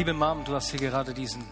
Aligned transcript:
Liebe 0.00 0.14
Mom, 0.14 0.46
du 0.46 0.54
hast 0.54 0.70
hier 0.70 0.80
gerade 0.80 1.12
diesen, 1.12 1.46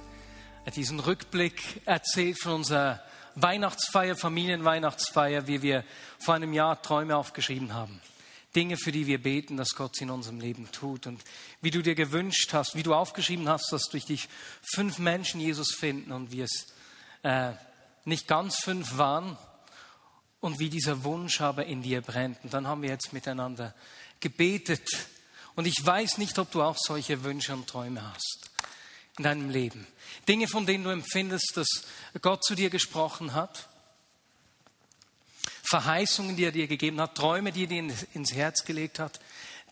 diesen 0.74 1.00
Rückblick 1.00 1.82
erzählt 1.84 2.40
von 2.42 2.52
unserer 2.54 3.02
Weihnachtsfeier, 3.34 4.16
Familienweihnachtsfeier, 4.16 5.46
wie 5.46 5.60
wir 5.60 5.84
vor 6.18 6.32
einem 6.32 6.54
Jahr 6.54 6.80
Träume 6.80 7.14
aufgeschrieben 7.18 7.74
haben. 7.74 8.00
Dinge, 8.56 8.78
für 8.78 8.90
die 8.90 9.06
wir 9.06 9.22
beten, 9.22 9.58
dass 9.58 9.74
Gott 9.74 9.96
sie 9.96 10.04
in 10.04 10.10
unserem 10.10 10.40
Leben 10.40 10.72
tut. 10.72 11.06
Und 11.06 11.22
wie 11.60 11.70
du 11.70 11.82
dir 11.82 11.94
gewünscht 11.94 12.54
hast, 12.54 12.74
wie 12.74 12.82
du 12.82 12.94
aufgeschrieben 12.94 13.50
hast, 13.50 13.70
dass 13.70 13.82
durch 13.90 14.06
dich 14.06 14.30
fünf 14.62 14.98
Menschen 14.98 15.42
Jesus 15.42 15.74
finden 15.74 16.10
und 16.10 16.32
wir 16.32 16.46
es 16.46 16.68
äh, 17.24 17.52
nicht 18.06 18.28
ganz 18.28 18.56
fünf 18.64 18.96
waren 18.96 19.36
und 20.40 20.58
wie 20.58 20.70
dieser 20.70 21.04
Wunsch 21.04 21.42
aber 21.42 21.66
in 21.66 21.82
dir 21.82 22.00
brennt. 22.00 22.38
Und 22.42 22.54
dann 22.54 22.66
haben 22.66 22.80
wir 22.80 22.88
jetzt 22.88 23.12
miteinander 23.12 23.74
gebetet 24.20 24.88
und 25.58 25.66
ich 25.66 25.84
weiß 25.84 26.18
nicht, 26.18 26.38
ob 26.38 26.52
du 26.52 26.62
auch 26.62 26.76
solche 26.78 27.24
Wünsche 27.24 27.52
und 27.52 27.66
Träume 27.66 28.00
hast 28.00 28.48
in 29.16 29.24
deinem 29.24 29.50
Leben. 29.50 29.88
Dinge, 30.28 30.46
von 30.46 30.66
denen 30.66 30.84
du 30.84 30.90
empfindest, 30.90 31.56
dass 31.56 31.66
Gott 32.22 32.44
zu 32.44 32.54
dir 32.54 32.70
gesprochen 32.70 33.34
hat. 33.34 33.66
Verheißungen, 35.64 36.36
die 36.36 36.44
er 36.44 36.52
dir 36.52 36.68
gegeben 36.68 37.00
hat, 37.00 37.16
Träume, 37.16 37.50
die 37.50 37.64
er 37.64 37.66
dir 37.66 37.92
ins 38.14 38.32
Herz 38.34 38.64
gelegt 38.66 39.00
hat, 39.00 39.18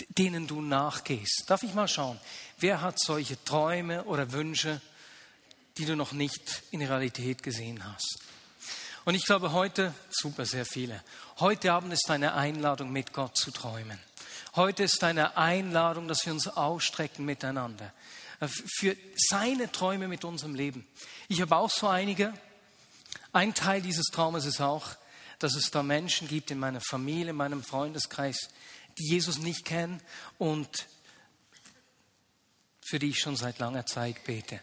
denen 0.08 0.48
du 0.48 0.60
nachgehst. 0.60 1.44
Darf 1.46 1.62
ich 1.62 1.72
mal 1.72 1.86
schauen, 1.86 2.18
wer 2.58 2.80
hat 2.80 2.98
solche 2.98 3.42
Träume 3.44 4.02
oder 4.06 4.32
Wünsche, 4.32 4.80
die 5.78 5.84
du 5.84 5.94
noch 5.94 6.10
nicht 6.10 6.64
in 6.72 6.82
Realität 6.82 7.44
gesehen 7.44 7.84
hast? 7.84 8.18
Und 9.04 9.14
ich 9.14 9.24
glaube 9.24 9.52
heute, 9.52 9.94
super, 10.10 10.46
sehr 10.46 10.66
viele, 10.66 11.00
heute 11.38 11.72
Abend 11.72 11.92
ist 11.92 12.10
eine 12.10 12.34
Einladung, 12.34 12.90
mit 12.90 13.12
Gott 13.12 13.36
zu 13.36 13.52
träumen. 13.52 14.00
Heute 14.56 14.84
ist 14.84 15.04
eine 15.04 15.36
Einladung, 15.36 16.08
dass 16.08 16.24
wir 16.24 16.32
uns 16.32 16.48
ausstrecken 16.48 17.26
miteinander 17.26 17.92
äh, 18.40 18.48
für 18.48 18.96
seine 19.14 19.70
Träume 19.70 20.08
mit 20.08 20.24
unserem 20.24 20.54
Leben. 20.54 20.86
Ich 21.28 21.42
habe 21.42 21.54
auch 21.54 21.68
so 21.68 21.88
einige. 21.88 22.32
Ein 23.34 23.52
Teil 23.52 23.82
dieses 23.82 24.06
Traumes 24.06 24.46
ist 24.46 24.62
auch, 24.62 24.86
dass 25.40 25.56
es 25.56 25.70
da 25.70 25.82
Menschen 25.82 26.26
gibt 26.26 26.50
in 26.50 26.58
meiner 26.58 26.80
Familie, 26.80 27.30
in 27.30 27.36
meinem 27.36 27.62
Freundeskreis, 27.62 28.48
die 28.98 29.10
Jesus 29.10 29.36
nicht 29.36 29.66
kennen 29.66 30.00
und 30.38 30.86
für 32.80 32.98
die 32.98 33.10
ich 33.10 33.18
schon 33.18 33.36
seit 33.36 33.58
langer 33.58 33.84
Zeit 33.84 34.24
bete. 34.24 34.60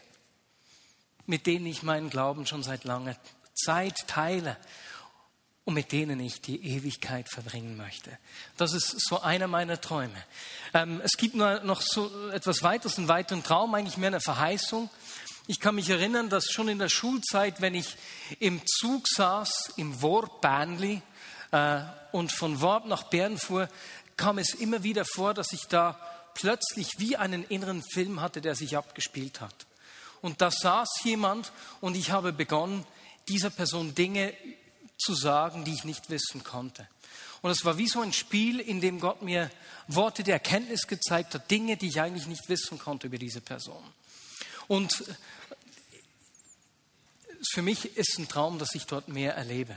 Mit 1.26 1.46
denen 1.46 1.66
ich 1.66 1.84
meinen 1.84 2.10
Glauben 2.10 2.46
schon 2.46 2.64
seit 2.64 2.82
langer 2.82 3.16
Zeit 3.54 4.08
teile 4.08 4.56
und 5.64 5.74
mit 5.74 5.92
denen 5.92 6.20
ich 6.20 6.40
die 6.40 6.62
Ewigkeit 6.62 7.28
verbringen 7.28 7.76
möchte. 7.76 8.10
Das 8.56 8.74
ist 8.74 9.00
so 9.00 9.20
einer 9.20 9.48
meiner 9.48 9.80
Träume. 9.80 10.22
Ähm, 10.74 11.00
es 11.02 11.12
gibt 11.12 11.34
noch 11.34 11.80
so 11.80 12.30
etwas 12.30 12.62
weiteres, 12.62 12.98
einen 12.98 13.08
weiteren 13.08 13.42
Traum, 13.42 13.74
eigentlich 13.74 13.96
mehr 13.96 14.08
eine 14.08 14.20
Verheißung. 14.20 14.90
Ich 15.46 15.60
kann 15.60 15.74
mich 15.74 15.88
erinnern, 15.88 16.28
dass 16.28 16.50
schon 16.50 16.68
in 16.68 16.78
der 16.78 16.88
Schulzeit, 16.88 17.60
wenn 17.60 17.74
ich 17.74 17.96
im 18.40 18.60
Zug 18.66 19.08
saß, 19.08 19.74
im 19.76 20.02
Worp 20.02 20.40
Bernli, 20.40 21.02
äh, 21.54 21.82
und 22.12 22.30
von 22.30 22.60
Worp 22.60 22.86
nach 22.86 23.04
Bern 23.04 23.38
fuhr, 23.38 23.68
kam 24.16 24.38
es 24.38 24.54
immer 24.54 24.82
wieder 24.82 25.04
vor, 25.04 25.34
dass 25.34 25.52
ich 25.52 25.62
da 25.68 25.98
plötzlich 26.34 26.90
wie 26.98 27.16
einen 27.16 27.44
inneren 27.44 27.82
Film 27.82 28.20
hatte, 28.20 28.40
der 28.40 28.54
sich 28.54 28.76
abgespielt 28.76 29.40
hat. 29.40 29.66
Und 30.20 30.40
da 30.40 30.50
saß 30.50 30.88
jemand 31.04 31.52
und 31.80 31.96
ich 31.96 32.10
habe 32.10 32.32
begonnen, 32.32 32.86
dieser 33.28 33.50
Person 33.50 33.94
Dinge 33.94 34.32
zu 34.98 35.14
sagen, 35.14 35.64
die 35.64 35.74
ich 35.74 35.84
nicht 35.84 36.10
wissen 36.10 36.44
konnte. 36.44 36.88
Und 37.42 37.50
es 37.50 37.64
war 37.64 37.76
wie 37.76 37.88
so 37.88 38.00
ein 38.00 38.12
Spiel, 38.12 38.58
in 38.58 38.80
dem 38.80 39.00
Gott 39.00 39.22
mir 39.22 39.50
Worte 39.86 40.22
der 40.22 40.34
Erkenntnis 40.34 40.86
gezeigt 40.86 41.34
hat, 41.34 41.50
Dinge, 41.50 41.76
die 41.76 41.88
ich 41.88 42.00
eigentlich 42.00 42.26
nicht 42.26 42.48
wissen 42.48 42.78
konnte 42.78 43.06
über 43.06 43.18
diese 43.18 43.42
Person. 43.42 43.82
Und 44.66 45.04
für 47.52 47.62
mich 47.62 47.96
ist 47.96 48.18
ein 48.18 48.28
Traum, 48.28 48.58
dass 48.58 48.74
ich 48.74 48.86
dort 48.86 49.08
mehr 49.08 49.34
erlebe. 49.34 49.76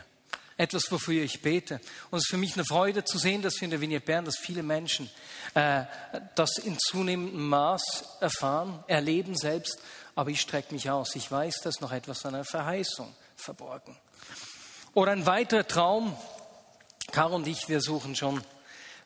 Etwas, 0.56 0.91
wofür 0.91 1.22
ich 1.22 1.41
bete. 1.41 1.81
Und 2.09 2.17
es 2.17 2.23
ist 2.23 2.29
für 2.29 2.38
mich 2.38 2.53
eine 2.53 2.66
Freude 2.66 3.03
zu 3.03 3.19
sehen, 3.19 3.41
dass 3.41 3.56
wir 3.56 3.66
in 3.66 3.72
der 3.72 3.81
Vignette 3.81 4.06
Bern, 4.06 4.25
dass 4.25 4.38
viele 4.38 4.63
Menschen 4.63 5.09
äh, 5.53 5.83
das 6.35 6.57
in 6.57 6.77
zunehmendem 6.79 7.47
Maß 7.47 7.83
erfahren, 8.22 8.83
erleben 8.88 9.38
selbst. 9.38 9.77
Aber 10.16 10.31
ich 10.31 10.41
strecke 10.41 10.73
mich 10.73 10.89
aus. 10.89 11.16
Ich 11.16 11.29
weiß, 11.29 11.59
dass 11.63 11.79
noch 11.79 11.91
etwas 11.91 12.25
an 12.25 12.33
einer 12.33 12.45
Verheißung 12.45 13.13
verborgen. 13.35 13.95
Oder 14.97 15.12
ein 15.12 15.28
weiterer 15.28 15.68
Traum. 15.68 16.18
Karl 17.12 17.31
und 17.31 17.46
ich, 17.46 17.69
wir 17.69 17.81
suchen 17.81 18.16
schon 18.16 18.44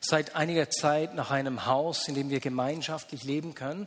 seit 0.00 0.34
einiger 0.34 0.70
Zeit 0.70 1.14
nach 1.14 1.30
einem 1.30 1.66
Haus, 1.66 2.08
in 2.08 2.14
dem 2.14 2.30
wir 2.30 2.40
gemeinschaftlich 2.40 3.24
leben 3.24 3.54
können. 3.54 3.86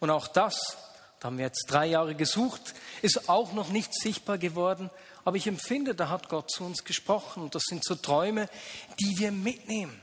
Und 0.00 0.08
auch 0.08 0.28
das, 0.28 0.78
da 1.20 1.26
haben 1.26 1.36
wir 1.36 1.44
jetzt 1.44 1.66
drei 1.68 1.84
Jahre 1.84 2.14
gesucht, 2.14 2.72
ist 3.02 3.28
auch 3.28 3.52
noch 3.52 3.68
nicht 3.68 3.92
sichtbar 3.92 4.38
geworden. 4.38 4.88
Aber 5.26 5.36
ich 5.36 5.46
empfinde, 5.46 5.94
da 5.94 6.08
hat 6.08 6.30
Gott 6.30 6.50
zu 6.50 6.64
uns 6.64 6.84
gesprochen. 6.84 7.42
Und 7.42 7.54
das 7.54 7.64
sind 7.64 7.84
so 7.84 7.96
Träume, 7.96 8.48
die 8.98 9.18
wir 9.18 9.30
mitnehmen. 9.30 10.00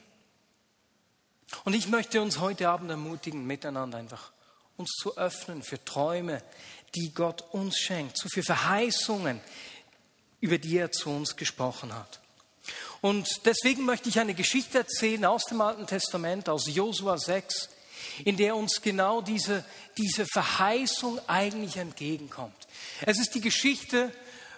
Und 1.63 1.73
ich 1.73 1.87
möchte 1.87 2.21
uns 2.21 2.39
heute 2.39 2.69
Abend 2.69 2.91
ermutigen, 2.91 3.47
miteinander 3.47 3.97
einfach 3.97 4.31
uns 4.77 4.91
zu 4.91 5.17
öffnen 5.17 5.63
für 5.63 5.83
Träume, 5.83 6.43
die 6.93 7.11
Gott 7.11 7.43
uns 7.51 7.77
schenkt, 7.79 8.19
so 8.19 8.29
für 8.29 8.43
Verheißungen, 8.43 9.41
über 10.41 10.57
die 10.57 10.77
er 10.77 10.91
zu 10.91 11.09
uns 11.09 11.35
gesprochen 11.35 11.93
hat. 11.93 12.19
Und 13.01 13.45
deswegen 13.45 13.85
möchte 13.85 14.09
ich 14.09 14.19
eine 14.19 14.33
Geschichte 14.33 14.79
erzählen 14.79 15.25
aus 15.25 15.45
dem 15.45 15.61
Alten 15.61 15.87
Testament, 15.87 16.49
aus 16.49 16.67
Josua 16.67 17.17
6, 17.17 17.69
in 18.25 18.37
der 18.37 18.55
uns 18.55 18.81
genau 18.81 19.21
diese, 19.21 19.63
diese 19.97 20.25
Verheißung 20.25 21.19
eigentlich 21.27 21.77
entgegenkommt. 21.77 22.67
Es 23.05 23.19
ist 23.19 23.35
die 23.35 23.41
Geschichte, 23.41 24.11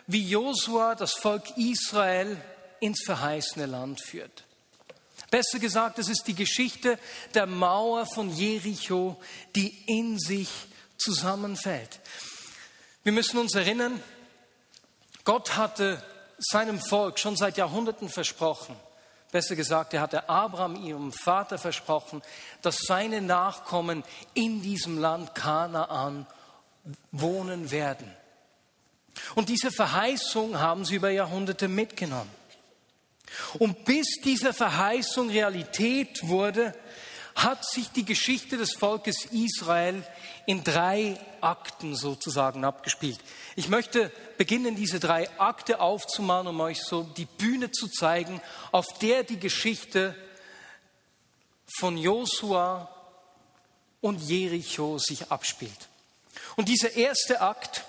wie 0.08 0.28
Josua 0.28 0.96
das 0.96 1.14
Volk 1.14 1.44
Israel 1.58 2.38
ins 2.80 3.03
verheißene 3.06 3.68
Land 3.68 4.02
führt. 4.02 4.44
Besser 5.30 5.59
gesagt, 5.59 6.00
es 6.00 6.09
ist 6.09 6.24
die 6.28 6.34
Geschichte 6.34 7.00
der 7.34 7.46
Mauer 7.46 8.06
von 8.06 8.36
Jericho, 8.36 9.22
die 9.56 9.84
in 9.88 10.19
sich 10.19 10.50
zusammenfällt. 10.98 12.00
Wir 13.03 13.13
müssen 13.13 13.38
uns 13.38 13.56
erinnern, 13.56 14.03
Gott 15.23 15.55
hatte 15.55 16.03
seinem 16.37 16.79
Volk 16.79 17.19
schon 17.19 17.35
seit 17.35 17.57
Jahrhunderten 17.57 18.09
versprochen, 18.09 18.75
besser 19.31 19.55
gesagt, 19.55 19.93
er 19.93 20.01
hatte 20.01 20.27
Abraham, 20.27 20.75
ihrem 20.75 21.13
Vater, 21.13 21.57
versprochen, 21.57 22.21
dass 22.61 22.77
seine 22.79 23.21
Nachkommen 23.21 24.03
in 24.33 24.61
diesem 24.61 24.97
Land 24.97 25.35
Kanaan 25.35 26.25
wohnen 27.11 27.71
werden. 27.71 28.11
Und 29.35 29.49
diese 29.49 29.71
Verheißung 29.71 30.59
haben 30.59 30.85
sie 30.85 30.95
über 30.95 31.09
Jahrhunderte 31.09 31.67
mitgenommen. 31.67 32.31
Und 33.59 33.85
bis 33.85 34.19
diese 34.23 34.53
Verheißung 34.53 35.29
Realität 35.29 36.27
wurde, 36.27 36.73
hat 37.35 37.65
sich 37.65 37.89
die 37.91 38.06
Geschichte 38.06 38.57
des 38.57 38.74
Volkes 38.74 39.25
Israel 39.25 40.03
in 40.45 40.63
drei 40.63 41.19
Akten 41.39 41.95
sozusagen 41.95 42.63
abgespielt. 42.65 43.19
Ich 43.55 43.69
möchte 43.69 44.11
beginnen, 44.38 44.75
diese 44.75 44.99
drei 44.99 45.29
Akte 45.39 45.79
aufzumalen, 45.79 46.47
um 46.47 46.59
euch 46.59 46.81
so 46.81 47.03
die 47.03 47.25
Bühne 47.25 47.71
zu 47.71 47.88
zeigen, 47.88 48.41
auf 48.71 48.88
der 48.99 49.23
die 49.23 49.39
Geschichte 49.39 50.15
von 51.79 51.97
Josua 51.97 52.89
und 54.01 54.21
Jericho 54.21 54.97
sich 54.97 55.31
abspielt. 55.31 55.89
Und 56.55 56.67
dieser 56.67 56.93
erste 56.93 57.41
Akt 57.41 57.83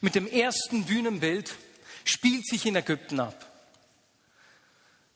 mit 0.00 0.14
dem 0.14 0.26
ersten 0.26 0.84
Bühnenbild 0.84 1.54
spielt 2.04 2.46
sich 2.46 2.66
in 2.66 2.76
Ägypten 2.76 3.20
ab. 3.20 3.46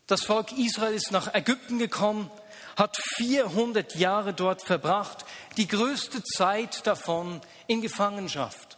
Das 0.06 0.24
Volk 0.24 0.52
Israel 0.52 0.94
ist 0.94 1.10
nach 1.10 1.34
Ägypten 1.34 1.78
gekommen, 1.78 2.30
hat 2.76 2.96
400 3.16 3.96
Jahre 3.96 4.34
dort 4.34 4.62
verbracht, 4.62 5.24
die 5.56 5.66
größte 5.66 6.22
Zeit 6.22 6.86
davon 6.86 7.40
in 7.66 7.80
Gefangenschaft. 7.80 8.76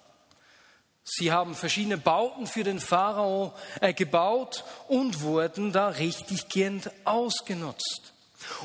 Sie 1.05 1.33
haben 1.33 1.55
verschiedene 1.55 1.97
Bauten 1.97 2.47
für 2.47 2.65
den 2.65 2.81
Pharao 2.81 3.55
äh, 3.81 3.95
gebaut 3.95 4.65
und 4.89 5.23
wurden 5.23 5.73
da 5.73 5.89
richtiggehend 5.89 6.91
ausgenutzt. 7.05 8.13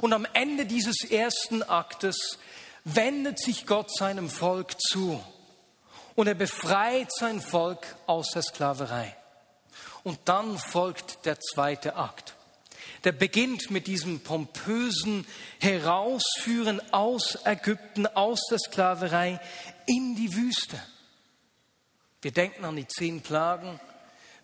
Und 0.01 0.13
am 0.13 0.27
Ende 0.33 0.65
dieses 0.65 1.09
ersten 1.09 1.63
Aktes 1.63 2.37
wendet 2.83 3.39
sich 3.39 3.65
Gott 3.65 3.95
seinem 3.95 4.29
Volk 4.29 4.79
zu 4.79 5.23
und 6.15 6.27
er 6.27 6.35
befreit 6.35 7.09
sein 7.11 7.41
Volk 7.41 7.95
aus 8.05 8.31
der 8.31 8.43
Sklaverei. 8.43 9.15
Und 10.03 10.19
dann 10.25 10.57
folgt 10.57 11.25
der 11.25 11.39
zweite 11.39 11.95
Akt. 11.95 12.35
Der 13.03 13.11
beginnt 13.11 13.69
mit 13.69 13.87
diesem 13.87 14.21
pompösen 14.21 15.25
Herausführen 15.59 16.81
aus 16.93 17.37
Ägypten, 17.43 18.07
aus 18.07 18.39
der 18.49 18.59
Sklaverei 18.59 19.39
in 19.85 20.15
die 20.15 20.33
Wüste. 20.33 20.81
Wir 22.21 22.31
denken 22.31 22.63
an 22.63 22.77
die 22.77 22.87
zehn 22.87 23.21
Plagen. 23.21 23.79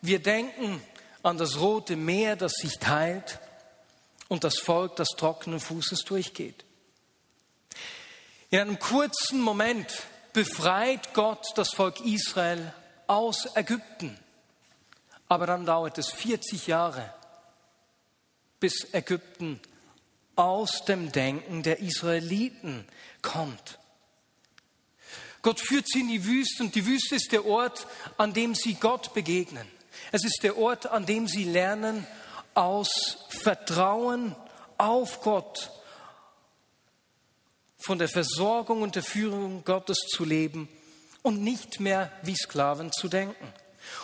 Wir 0.01 0.19
denken 0.19 0.81
an 1.23 1.38
das 1.38 1.59
Rote 1.59 1.95
Meer, 1.95 2.35
das 2.35 2.53
sich 2.53 2.77
teilt 2.79 3.39
und 4.27 4.44
das 4.44 4.59
Volk, 4.59 4.95
das 4.97 5.09
trockenen 5.09 5.59
Fußes 5.59 6.01
durchgeht. 6.01 6.65
In 8.50 8.59
einem 8.59 8.79
kurzen 8.79 9.39
Moment 9.41 10.03
befreit 10.33 11.13
Gott 11.13 11.45
das 11.55 11.69
Volk 11.69 12.00
Israel 12.01 12.73
aus 13.07 13.55
Ägypten. 13.55 14.17
Aber 15.27 15.45
dann 15.45 15.65
dauert 15.65 15.97
es 15.97 16.09
40 16.09 16.67
Jahre, 16.67 17.13
bis 18.59 18.94
Ägypten 18.94 19.59
aus 20.35 20.85
dem 20.85 21.11
Denken 21.11 21.63
der 21.63 21.79
Israeliten 21.79 22.85
kommt. 23.21 23.79
Gott 25.41 25.59
führt 25.59 25.88
sie 25.88 26.01
in 26.01 26.09
die 26.09 26.25
Wüste 26.25 26.63
und 26.63 26.75
die 26.75 26.85
Wüste 26.85 27.15
ist 27.15 27.31
der 27.31 27.45
Ort, 27.45 27.88
an 28.17 28.33
dem 28.33 28.56
sie 28.56 28.73
Gott 28.75 29.13
begegnen. 29.13 29.67
Es 30.11 30.23
ist 30.23 30.39
der 30.44 30.57
Ort, 30.57 30.88
an 30.88 31.06
dem 31.06 31.27
sie 31.27 31.45
lernen, 31.45 32.06
aus 32.53 32.89
Vertrauen 33.29 34.35
auf 34.77 35.21
Gott, 35.21 35.71
von 37.77 38.00
der 38.00 38.09
Versorgung 38.09 38.81
und 38.81 38.95
der 38.95 39.03
Führung 39.03 39.63
Gottes 39.63 39.97
zu 40.09 40.25
leben 40.25 40.67
und 41.21 41.41
nicht 41.41 41.79
mehr 41.79 42.12
wie 42.23 42.35
Sklaven 42.35 42.91
zu 42.91 43.07
denken. 43.07 43.53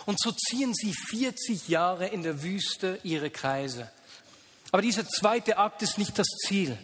Und 0.06 0.20
so 0.20 0.32
ziehen 0.32 0.72
sie 0.74 0.94
40 1.10 1.68
Jahre 1.68 2.08
in 2.08 2.22
der 2.22 2.42
Wüste 2.42 2.98
ihre 3.02 3.30
Kreise. 3.30 3.90
Aber 4.76 4.82
dieser 4.82 5.08
zweite 5.08 5.56
Akt 5.56 5.80
ist 5.80 5.96
nicht 5.96 6.18
das 6.18 6.26
Ziel. 6.26 6.76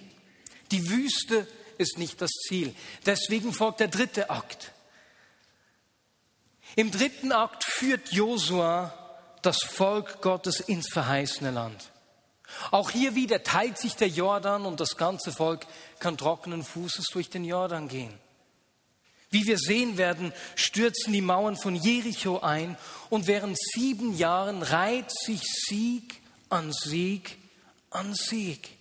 Die 0.70 0.88
Wüste 0.88 1.46
ist 1.76 1.98
nicht 1.98 2.22
das 2.22 2.30
Ziel. 2.30 2.74
Deswegen 3.04 3.52
folgt 3.52 3.80
der 3.80 3.88
dritte 3.88 4.30
Akt. 4.30 4.72
Im 6.74 6.90
dritten 6.90 7.32
Akt 7.32 7.64
führt 7.66 8.10
Josua 8.10 8.94
das 9.42 9.58
Volk 9.58 10.22
Gottes 10.22 10.60
ins 10.60 10.88
verheißene 10.90 11.50
Land. 11.50 11.90
Auch 12.70 12.88
hier 12.88 13.14
wieder 13.14 13.42
teilt 13.42 13.76
sich 13.76 13.94
der 13.94 14.08
Jordan 14.08 14.64
und 14.64 14.80
das 14.80 14.96
ganze 14.96 15.30
Volk 15.30 15.66
kann 15.98 16.16
trockenen 16.16 16.64
Fußes 16.64 17.08
durch 17.12 17.28
den 17.28 17.44
Jordan 17.44 17.88
gehen. 17.88 18.14
Wie 19.28 19.46
wir 19.46 19.58
sehen 19.58 19.98
werden, 19.98 20.32
stürzen 20.54 21.12
die 21.12 21.20
Mauern 21.20 21.58
von 21.58 21.76
Jericho 21.76 22.40
ein 22.40 22.78
und 23.10 23.26
während 23.26 23.58
sieben 23.58 24.16
Jahren 24.16 24.62
reiht 24.62 25.10
sich 25.10 25.42
Sieg 25.42 26.22
an 26.48 26.72
Sieg 26.72 27.41
an 27.92 28.14
Sieg. 28.14 28.78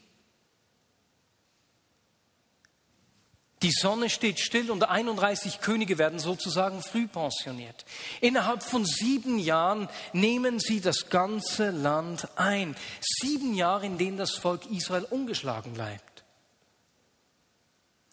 Die 3.62 3.72
Sonne 3.72 4.10
steht 4.10 4.40
still 4.40 4.72
und 4.72 4.90
31 4.90 5.62
Könige 5.62 6.00
werden 6.00 6.18
sozusagen 6.18 6.82
früh 6.82 7.08
pensioniert. 7.08 7.86
Innerhalb 8.20 8.64
von 8.64 8.86
sieben 8.86 9.38
Jahren 9.38 9.88
nehmen 10.14 10.60
sie 10.60 10.82
das 10.82 11.10
ganze 11.10 11.70
Land 11.70 12.28
ein. 12.38 12.76
Sieben 13.02 13.54
Jahre, 13.54 13.86
in 13.86 14.00
denen 14.00 14.18
das 14.18 14.32
Volk 14.32 14.66
Israel 14.72 15.04
ungeschlagen 15.04 15.74
bleibt. 15.74 16.24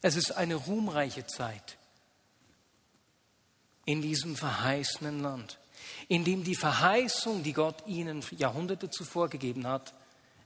Es 0.02 0.16
ist 0.16 0.32
eine 0.32 0.54
ruhmreiche 0.54 1.26
Zeit 1.26 1.78
in 3.86 4.02
diesem 4.02 4.36
verheißenen 4.36 5.20
Land, 5.20 5.58
in 6.08 6.24
dem 6.24 6.44
die 6.44 6.54
Verheißung, 6.54 7.42
die 7.42 7.54
Gott 7.54 7.86
ihnen 7.86 8.22
Jahrhunderte 8.36 8.90
zuvor 8.90 9.30
gegeben 9.30 9.66
hat, 9.66 9.94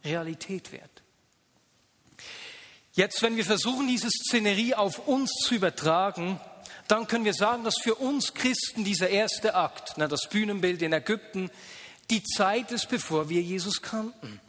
Realität 0.04 0.72
wird. 0.72 0.90
Jetzt, 2.94 3.22
wenn 3.22 3.37
wir 3.37 3.44
versuchen, 3.44 3.88
diese 3.88 4.10
Szenerie 4.10 4.75
auf 4.75 5.06
uns 5.08 5.32
zu 5.44 5.54
übertragen, 5.54 6.38
dann 6.88 7.06
können 7.06 7.25
wir 7.25 7.32
sagen, 7.32 7.64
dass 7.64 7.76
für 7.82 7.94
uns 7.94 8.34
Christen 8.34 8.84
dieser 8.84 9.08
erste 9.08 9.54
Akt, 9.54 9.94
na, 9.96 10.08
das 10.08 10.28
Bühnenbild 10.28 10.82
in 10.82 10.93
Ägypten, 10.93 11.50
die 12.10 12.22
Zeit 12.22 12.70
ist, 12.70 12.88
bevor 12.90 13.31
wir 13.31 13.40
Jesus 13.40 13.81
kannten. 13.81 14.40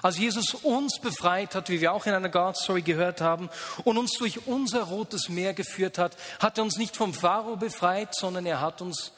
Als 0.00 0.16
Jesus 0.16 0.54
uns 0.54 0.98
befreit 0.98 1.54
hat, 1.54 1.68
wie 1.68 1.82
wir 1.82 1.92
auch 1.92 2.06
in 2.06 2.14
einer 2.14 2.30
God 2.30 2.56
Story 2.56 2.80
gehört 2.80 3.20
haben, 3.20 3.50
und 3.84 3.98
uns 3.98 4.12
durch 4.12 4.46
unser 4.46 4.84
rotes 4.84 5.28
Meer 5.28 5.52
geführt 5.52 5.98
hat, 5.98 6.16
hat 6.38 6.56
er 6.56 6.64
uns 6.64 6.78
nicht 6.78 6.96
vom 6.96 7.12
Pharao 7.12 7.56
befreit, 7.56 8.14
sondern 8.14 8.46
er 8.46 8.62
hat 8.62 8.80
uns 8.80 9.12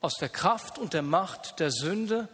aus 0.00 0.14
der 0.14 0.30
Kraft 0.30 0.78
und 0.78 0.94
der 0.94 1.02
Macht 1.02 1.60
der 1.60 1.70
Sünde 1.70 2.28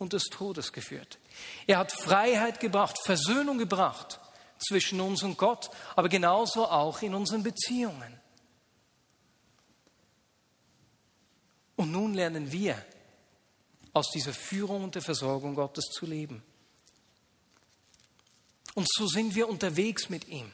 und 0.00 0.14
des 0.14 0.24
Todes 0.24 0.72
geführt. 0.72 1.18
Er 1.66 1.78
hat 1.78 1.92
Freiheit 1.92 2.58
gebracht, 2.58 2.98
Versöhnung 3.04 3.58
gebracht 3.58 4.18
zwischen 4.58 5.00
uns 5.00 5.22
und 5.22 5.36
Gott, 5.36 5.70
aber 5.94 6.08
genauso 6.08 6.66
auch 6.66 7.02
in 7.02 7.14
unseren 7.14 7.42
Beziehungen. 7.42 8.18
Und 11.76 11.92
nun 11.92 12.14
lernen 12.14 12.50
wir 12.50 12.82
aus 13.92 14.10
dieser 14.10 14.32
Führung 14.32 14.84
und 14.84 14.94
der 14.94 15.02
Versorgung 15.02 15.54
Gottes 15.54 15.84
zu 15.86 16.06
leben. 16.06 16.42
Und 18.74 18.88
so 18.90 19.06
sind 19.06 19.34
wir 19.34 19.48
unterwegs 19.48 20.08
mit 20.08 20.28
ihm, 20.28 20.50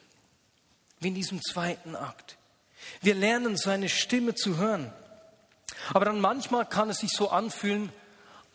wie 0.99 1.09
in 1.09 1.15
diesem 1.15 1.41
zweiten 1.41 1.95
Akt. 1.95 2.37
Wir 3.01 3.15
lernen 3.15 3.57
seine 3.57 3.89
Stimme 3.89 4.35
zu 4.35 4.57
hören. 4.57 4.93
Aber 5.93 6.05
dann 6.05 6.21
manchmal 6.21 6.69
kann 6.69 6.91
es 6.91 6.99
sich 6.99 7.13
so 7.13 7.31
anfühlen, 7.31 7.93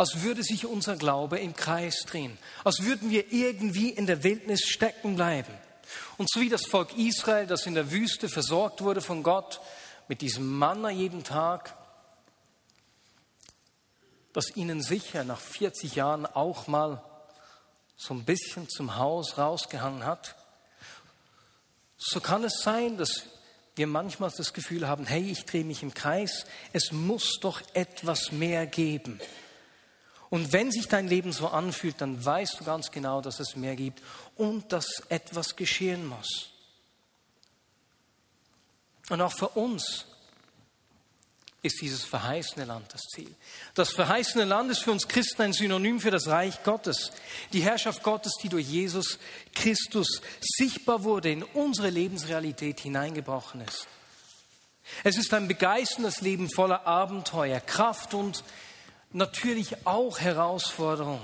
als 0.02 0.24
würde 0.24 0.42
sich 0.42 0.66
unser 0.66 0.96
Glaube 0.96 1.38
im 1.38 1.56
Kreis 1.56 2.06
drehen, 2.08 2.36
als 2.64 2.82
würden 2.82 3.12
wir 3.12 3.32
irgendwie 3.32 3.92
in 3.92 4.08
der 4.08 4.24
Wildnis 4.24 4.62
stecken 4.62 5.16
bleiben. 5.16 5.54
Und 6.18 6.28
so 6.28 6.42
wie 6.42 6.50
das 6.50 6.66
Volk 6.66 6.98
Israel, 6.98 7.46
das 7.46 7.68
in 7.68 7.76
der 7.76 7.92
Wüste 7.92 8.28
versorgt 8.28 8.82
wurde 8.82 9.02
von 9.02 9.22
Gott 9.22 9.62
mit 10.08 10.22
diesem 10.22 10.58
Manna 10.58 10.90
jeden 10.90 11.24
Tag, 11.24 11.78
das 14.34 14.56
ihnen 14.56 14.82
sicher 14.82 15.24
nach 15.24 15.40
40 15.40 15.94
Jahren 15.94 16.26
auch 16.26 16.66
mal 16.66 17.04
so 17.96 18.16
ein 18.16 18.26
bisschen 18.26 18.68
zum 18.70 18.96
Haus 18.96 19.38
rausgehangen 19.38 20.04
hat, 20.04 20.36
so 21.96 22.20
kann 22.20 22.44
es 22.44 22.62
sein, 22.64 22.98
dass 22.98 23.28
wir 23.76 23.86
manchmal 23.86 24.32
das 24.36 24.54
Gefühl 24.54 24.88
haben, 24.88 25.06
hey, 25.06 25.30
ich 25.30 25.46
drehe 25.46 25.64
mich 25.64 25.84
im 25.84 25.94
Kreis, 25.94 26.48
es 26.74 26.92
muss 26.92 27.38
doch 27.40 27.62
etwas 27.76 28.32
mehr 28.32 28.66
geben. 28.66 29.22
Und 30.32 30.54
wenn 30.54 30.72
sich 30.72 30.88
dein 30.88 31.10
Leben 31.10 31.34
so 31.34 31.50
anfühlt, 31.50 32.00
dann 32.00 32.24
weißt 32.24 32.62
du 32.62 32.64
ganz 32.64 32.90
genau, 32.90 33.20
dass 33.20 33.42
es 33.42 33.58
mehr 33.58 33.76
gibt 33.76 34.02
und 34.38 34.72
dass 34.72 35.04
etwas 35.10 35.58
geschehen 35.58 36.08
muss. 36.08 36.52
Und 39.10 39.20
auch 39.20 39.34
für 39.34 39.50
uns 39.50 40.06
ist 41.64 41.82
dieses 41.82 42.06
verheißene 42.06 42.64
Land 42.64 42.94
das 42.94 43.02
Ziel. 43.14 43.36
Das 43.74 43.92
verheißene 43.92 44.46
Land 44.46 44.72
ist 44.72 44.84
für 44.84 44.94
uns 44.94 45.10
Christen 45.10 45.42
ein 45.42 45.54
Synonym 45.54 46.00
für 46.00 46.12
das 46.12 46.28
Reich 46.28 46.64
Gottes. 46.64 47.12
Die 47.52 47.62
Herrschaft 47.62 48.02
Gottes, 48.02 48.32
die 48.42 48.48
durch 48.48 48.66
Jesus 48.66 49.20
Christus 49.54 50.22
sichtbar 50.40 51.04
wurde, 51.04 51.30
in 51.30 51.44
unsere 51.44 51.90
Lebensrealität 51.90 52.80
hineingebrochen 52.80 53.60
ist. 53.62 53.86
Es 55.04 55.18
ist 55.18 55.34
ein 55.34 55.50
begeisterndes 55.50 56.22
Leben 56.22 56.50
voller 56.50 56.88
Abenteuer, 56.88 57.60
Kraft 57.60 58.14
und 58.14 58.46
natürlich 59.14 59.86
auch 59.86 60.20
Herausforderung. 60.20 61.22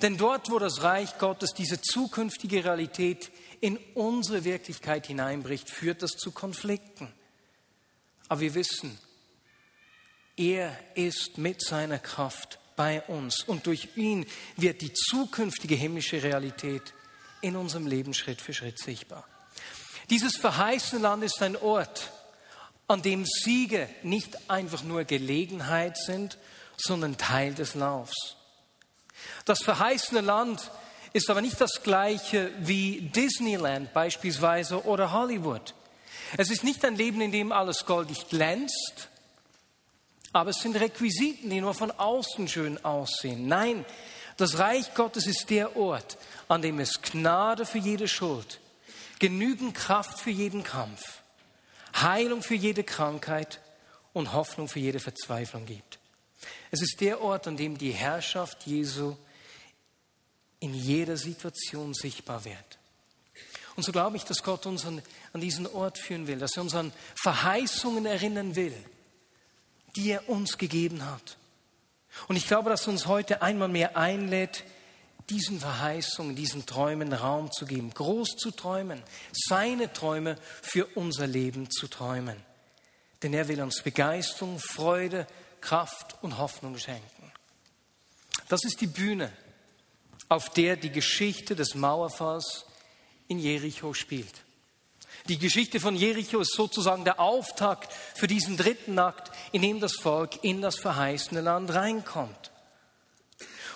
Denn 0.00 0.16
dort, 0.16 0.50
wo 0.50 0.58
das 0.58 0.82
Reich 0.82 1.18
Gottes 1.18 1.52
diese 1.52 1.80
zukünftige 1.80 2.64
Realität 2.64 3.30
in 3.60 3.76
unsere 3.94 4.44
Wirklichkeit 4.44 5.06
hineinbricht, 5.06 5.70
führt 5.70 6.02
das 6.02 6.12
zu 6.12 6.32
Konflikten. 6.32 7.12
Aber 8.28 8.40
wir 8.40 8.54
wissen, 8.54 8.98
er 10.36 10.76
ist 10.94 11.38
mit 11.38 11.62
seiner 11.62 11.98
Kraft 11.98 12.58
bei 12.74 13.02
uns 13.02 13.44
und 13.44 13.66
durch 13.66 13.96
ihn 13.96 14.26
wird 14.56 14.80
die 14.80 14.92
zukünftige 14.92 15.74
himmlische 15.74 16.22
Realität 16.22 16.94
in 17.42 17.54
unserem 17.54 17.86
Leben 17.86 18.14
Schritt 18.14 18.40
für 18.40 18.54
Schritt 18.54 18.78
sichtbar. 18.78 19.26
Dieses 20.10 20.36
verheißene 20.36 21.02
Land 21.02 21.22
ist 21.22 21.42
ein 21.42 21.56
Ort, 21.56 22.12
an 22.92 23.02
dem 23.02 23.24
Siege 23.24 23.88
nicht 24.02 24.50
einfach 24.50 24.82
nur 24.82 25.04
Gelegenheit 25.04 25.96
sind, 25.96 26.38
sondern 26.76 27.16
Teil 27.16 27.54
des 27.54 27.74
Laufs. 27.74 28.36
Das 29.44 29.62
verheißene 29.62 30.20
Land 30.20 30.70
ist 31.12 31.30
aber 31.30 31.40
nicht 31.40 31.60
das 31.60 31.82
gleiche 31.82 32.50
wie 32.58 33.00
Disneyland 33.00 33.92
beispielsweise 33.92 34.84
oder 34.84 35.12
Hollywood. 35.12 35.74
Es 36.36 36.50
ist 36.50 36.64
nicht 36.64 36.84
ein 36.84 36.96
Leben, 36.96 37.20
in 37.20 37.32
dem 37.32 37.52
alles 37.52 37.84
goldig 37.84 38.28
glänzt, 38.28 39.08
aber 40.32 40.50
es 40.50 40.60
sind 40.60 40.76
Requisiten, 40.76 41.50
die 41.50 41.60
nur 41.60 41.74
von 41.74 41.90
außen 41.90 42.48
schön 42.48 42.82
aussehen. 42.84 43.48
Nein, 43.48 43.84
das 44.36 44.58
Reich 44.58 44.94
Gottes 44.94 45.26
ist 45.26 45.50
der 45.50 45.76
Ort, 45.76 46.16
an 46.48 46.62
dem 46.62 46.78
es 46.78 47.02
Gnade 47.02 47.66
für 47.66 47.78
jede 47.78 48.08
Schuld, 48.08 48.60
genügend 49.18 49.74
Kraft 49.74 50.20
für 50.20 50.30
jeden 50.30 50.64
Kampf, 50.64 51.21
Heilung 51.94 52.42
für 52.42 52.54
jede 52.54 52.84
Krankheit 52.84 53.60
und 54.12 54.32
Hoffnung 54.32 54.68
für 54.68 54.80
jede 54.80 55.00
Verzweiflung 55.00 55.66
gibt. 55.66 55.98
Es 56.70 56.82
ist 56.82 57.00
der 57.00 57.20
Ort, 57.20 57.46
an 57.46 57.56
dem 57.56 57.78
die 57.78 57.92
Herrschaft 57.92 58.66
Jesu 58.66 59.16
in 60.60 60.74
jeder 60.74 61.16
Situation 61.16 61.94
sichtbar 61.94 62.44
wird. 62.44 62.78
Und 63.74 63.82
so 63.82 63.92
glaube 63.92 64.16
ich, 64.16 64.24
dass 64.24 64.42
Gott 64.42 64.66
uns 64.66 64.84
an, 64.84 65.02
an 65.32 65.40
diesen 65.40 65.66
Ort 65.66 65.98
führen 65.98 66.26
will, 66.26 66.38
dass 66.38 66.56
er 66.56 66.62
uns 66.62 66.74
an 66.74 66.92
Verheißungen 67.14 68.06
erinnern 68.06 68.54
will, 68.54 68.76
die 69.96 70.10
er 70.10 70.28
uns 70.28 70.58
gegeben 70.58 71.04
hat. 71.04 71.36
Und 72.28 72.36
ich 72.36 72.46
glaube, 72.46 72.70
dass 72.70 72.86
er 72.86 72.92
uns 72.92 73.06
heute 73.06 73.42
einmal 73.42 73.68
mehr 73.68 73.96
einlädt, 73.96 74.64
diesen 75.30 75.60
Verheißungen, 75.60 76.34
diesen 76.34 76.66
Träumen 76.66 77.12
Raum 77.12 77.50
zu 77.50 77.66
geben, 77.66 77.90
groß 77.92 78.36
zu 78.36 78.50
träumen, 78.50 79.02
seine 79.32 79.92
Träume 79.92 80.36
für 80.62 80.86
unser 80.94 81.26
Leben 81.26 81.70
zu 81.70 81.88
träumen. 81.88 82.36
Denn 83.22 83.34
er 83.34 83.48
will 83.48 83.62
uns 83.62 83.82
Begeisterung, 83.82 84.58
Freude, 84.58 85.26
Kraft 85.60 86.16
und 86.22 86.38
Hoffnung 86.38 86.76
schenken. 86.78 87.32
Das 88.48 88.64
ist 88.64 88.80
die 88.80 88.86
Bühne, 88.86 89.32
auf 90.28 90.48
der 90.50 90.76
die 90.76 90.90
Geschichte 90.90 91.54
des 91.54 91.74
Mauerfalls 91.74 92.66
in 93.28 93.38
Jericho 93.38 93.94
spielt. 93.94 94.42
Die 95.28 95.38
Geschichte 95.38 95.78
von 95.78 95.94
Jericho 95.94 96.40
ist 96.40 96.54
sozusagen 96.54 97.04
der 97.04 97.20
Auftakt 97.20 97.92
für 98.14 98.26
diesen 98.26 98.56
dritten 98.56 98.98
Akt, 98.98 99.30
in 99.52 99.62
dem 99.62 99.78
das 99.78 99.94
Volk 99.94 100.42
in 100.42 100.60
das 100.60 100.78
verheißene 100.78 101.40
Land 101.40 101.72
reinkommt. 101.72 102.50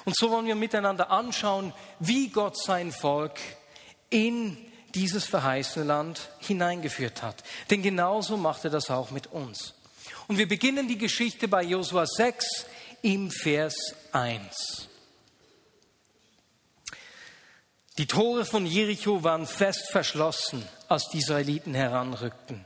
Und 0.07 0.17
so 0.17 0.31
wollen 0.31 0.47
wir 0.47 0.55
miteinander 0.55 1.11
anschauen, 1.11 1.75
wie 1.99 2.29
Gott 2.29 2.57
sein 2.57 2.93
Volk 2.93 3.39
in 4.09 4.57
dieses 4.95 5.27
verheißene 5.27 5.85
Land 5.85 6.31
hineingeführt 6.39 7.25
hat. 7.25 7.43
Denn 7.71 7.83
genauso 7.83 8.37
macht 8.37 8.65
er 8.65 8.71
das 8.71 8.89
auch 8.89 9.11
mit 9.11 9.27
uns. 9.27 9.75
Und 10.29 10.39
wir 10.39 10.47
beginnen 10.47 10.87
die 10.87 10.97
Geschichte 10.97 11.49
bei 11.49 11.65
Josua 11.65 12.07
6 12.07 12.67
im 13.03 13.33
Vers 13.33 13.75
1. 14.13 14.89
Die 17.99 18.07
Tore 18.07 18.45
von 18.45 18.65
Jericho 18.65 19.25
waren 19.25 19.47
fest 19.47 19.91
verschlossen, 19.91 20.67
als 20.87 21.09
die 21.09 21.19
Israeliten 21.19 21.75
heranrückten. 21.75 22.65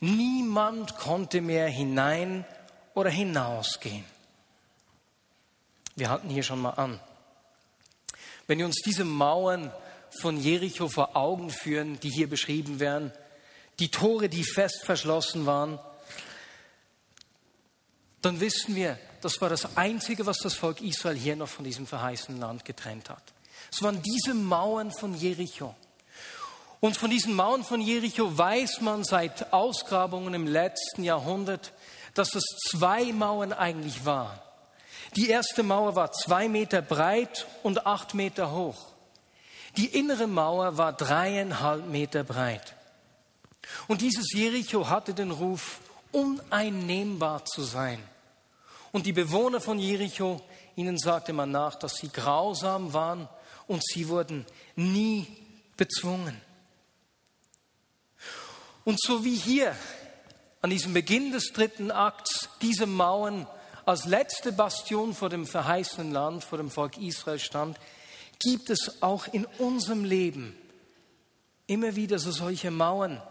Niemand 0.00 0.98
konnte 0.98 1.40
mehr 1.40 1.68
hinein 1.68 2.44
oder 2.92 3.08
hinausgehen. 3.08 4.04
Wir 5.96 6.10
halten 6.10 6.28
hier 6.28 6.42
schon 6.42 6.60
mal 6.60 6.70
an. 6.70 7.00
Wenn 8.46 8.58
wir 8.58 8.66
uns 8.66 8.82
diese 8.84 9.04
Mauern 9.04 9.72
von 10.20 10.38
Jericho 10.38 10.88
vor 10.88 11.16
Augen 11.16 11.50
führen, 11.50 11.98
die 12.00 12.10
hier 12.10 12.28
beschrieben 12.28 12.80
werden, 12.80 13.12
die 13.78 13.90
Tore, 13.90 14.28
die 14.28 14.44
fest 14.44 14.82
verschlossen 14.84 15.46
waren, 15.46 15.78
dann 18.22 18.40
wissen 18.40 18.74
wir, 18.74 18.98
das 19.20 19.40
war 19.40 19.48
das 19.48 19.76
Einzige, 19.76 20.26
was 20.26 20.38
das 20.38 20.54
Volk 20.54 20.80
Israel 20.80 21.16
hier 21.16 21.36
noch 21.36 21.48
von 21.48 21.64
diesem 21.64 21.86
verheißenen 21.86 22.40
Land 22.40 22.64
getrennt 22.64 23.10
hat. 23.10 23.22
Es 23.72 23.82
waren 23.82 24.02
diese 24.02 24.34
Mauern 24.34 24.92
von 24.92 25.14
Jericho. 25.14 25.74
Und 26.80 26.96
von 26.96 27.10
diesen 27.10 27.34
Mauern 27.34 27.64
von 27.64 27.80
Jericho 27.80 28.36
weiß 28.36 28.82
man 28.82 29.04
seit 29.04 29.52
Ausgrabungen 29.52 30.34
im 30.34 30.46
letzten 30.46 31.02
Jahrhundert, 31.02 31.72
dass 32.12 32.34
es 32.34 32.44
zwei 32.70 33.12
Mauern 33.12 33.52
eigentlich 33.52 34.04
waren. 34.04 34.38
Die 35.16 35.28
erste 35.28 35.62
Mauer 35.62 35.94
war 35.94 36.12
zwei 36.12 36.48
Meter 36.48 36.82
breit 36.82 37.46
und 37.62 37.86
acht 37.86 38.14
Meter 38.14 38.52
hoch. 38.52 38.88
Die 39.76 39.86
innere 39.86 40.26
Mauer 40.26 40.76
war 40.76 40.92
dreieinhalb 40.92 41.86
Meter 41.86 42.24
breit. 42.24 42.74
Und 43.88 44.00
dieses 44.00 44.32
Jericho 44.32 44.88
hatte 44.88 45.14
den 45.14 45.30
Ruf, 45.30 45.80
uneinnehmbar 46.12 47.44
zu 47.44 47.62
sein. 47.62 48.00
Und 48.92 49.06
die 49.06 49.12
Bewohner 49.12 49.60
von 49.60 49.78
Jericho, 49.78 50.40
ihnen 50.76 50.98
sagte 50.98 51.32
man 51.32 51.50
nach, 51.50 51.74
dass 51.74 51.96
sie 51.96 52.08
grausam 52.08 52.92
waren 52.92 53.28
und 53.66 53.82
sie 53.84 54.08
wurden 54.08 54.46
nie 54.76 55.26
bezwungen. 55.76 56.40
Und 58.84 59.00
so 59.00 59.24
wie 59.24 59.34
hier 59.34 59.74
an 60.60 60.70
diesem 60.70 60.94
Beginn 60.94 61.32
des 61.32 61.52
dritten 61.52 61.90
Akts 61.90 62.48
diese 62.62 62.86
Mauern 62.86 63.46
als 63.86 64.06
letzte 64.06 64.52
Bastion 64.52 65.14
vor 65.14 65.28
dem 65.28 65.46
verheißenen 65.46 66.12
Land, 66.12 66.44
vor 66.44 66.58
dem 66.58 66.70
Volk 66.70 66.98
Israel 66.98 67.38
stand, 67.38 67.78
gibt 68.40 68.70
es 68.70 69.02
auch 69.02 69.26
in 69.32 69.46
unserem 69.58 70.04
Leben 70.04 70.56
immer 71.66 71.96
wieder 71.96 72.18
so 72.18 72.30
solche 72.30 72.70
Mauern, 72.70 73.22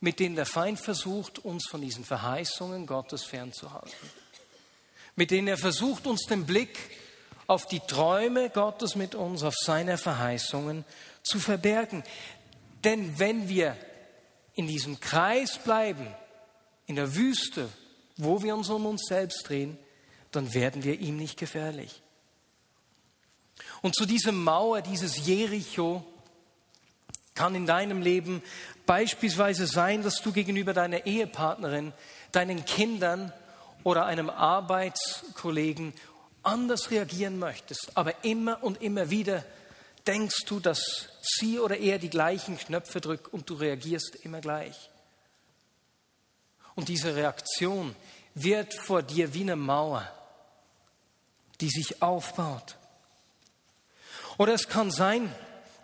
mit 0.00 0.20
denen 0.20 0.36
der 0.36 0.46
Feind 0.46 0.78
versucht, 0.78 1.38
uns 1.40 1.66
von 1.68 1.80
diesen 1.80 2.04
Verheißungen 2.04 2.86
Gottes 2.86 3.24
fernzuhalten. 3.24 3.92
Mit 5.16 5.30
denen 5.30 5.48
er 5.48 5.58
versucht, 5.58 6.06
uns 6.06 6.22
den 6.22 6.46
Blick 6.46 6.78
auf 7.46 7.66
die 7.66 7.80
Träume 7.80 8.50
Gottes 8.50 8.94
mit 8.94 9.14
uns, 9.14 9.42
auf 9.42 9.54
seine 9.56 9.98
Verheißungen 9.98 10.84
zu 11.22 11.40
verbergen. 11.40 12.04
Denn 12.84 13.18
wenn 13.18 13.48
wir 13.48 13.76
in 14.54 14.66
diesem 14.66 15.00
Kreis 15.00 15.58
bleiben, 15.58 16.06
in 16.86 16.96
der 16.96 17.14
Wüste, 17.14 17.68
wo 18.18 18.42
wir 18.42 18.54
uns 18.54 18.68
um 18.68 18.84
uns 18.84 19.06
selbst 19.08 19.48
drehen, 19.48 19.78
dann 20.30 20.52
werden 20.52 20.84
wir 20.84 21.00
ihm 21.00 21.16
nicht 21.16 21.38
gefährlich. 21.38 22.02
Und 23.80 23.94
zu 23.94 24.06
dieser 24.06 24.32
Mauer, 24.32 24.82
dieses 24.82 25.26
Jericho, 25.26 26.04
kann 27.34 27.54
in 27.54 27.66
deinem 27.66 28.02
Leben 28.02 28.42
beispielsweise 28.84 29.66
sein, 29.66 30.02
dass 30.02 30.22
du 30.22 30.32
gegenüber 30.32 30.74
deiner 30.74 31.06
Ehepartnerin, 31.06 31.92
deinen 32.32 32.64
Kindern 32.64 33.32
oder 33.84 34.06
einem 34.06 34.28
Arbeitskollegen 34.28 35.94
anders 36.42 36.90
reagieren 36.90 37.38
möchtest. 37.38 37.92
Aber 37.94 38.24
immer 38.24 38.62
und 38.64 38.82
immer 38.82 39.10
wieder 39.10 39.44
denkst 40.06 40.44
du, 40.46 40.58
dass 40.58 41.08
sie 41.22 41.60
oder 41.60 41.76
er 41.76 41.98
die 41.98 42.10
gleichen 42.10 42.58
Knöpfe 42.58 43.00
drückt 43.00 43.32
und 43.32 43.48
du 43.48 43.54
reagierst 43.54 44.16
immer 44.16 44.40
gleich. 44.40 44.90
Und 46.78 46.88
diese 46.88 47.16
Reaktion 47.16 47.96
wird 48.34 48.72
vor 48.72 49.02
dir 49.02 49.34
wie 49.34 49.42
eine 49.42 49.56
Mauer 49.56 50.08
die 51.60 51.70
sich 51.70 52.02
aufbaut. 52.02 52.76
Oder 54.36 54.54
es 54.54 54.68
kann 54.68 54.90
sein, 54.90 55.34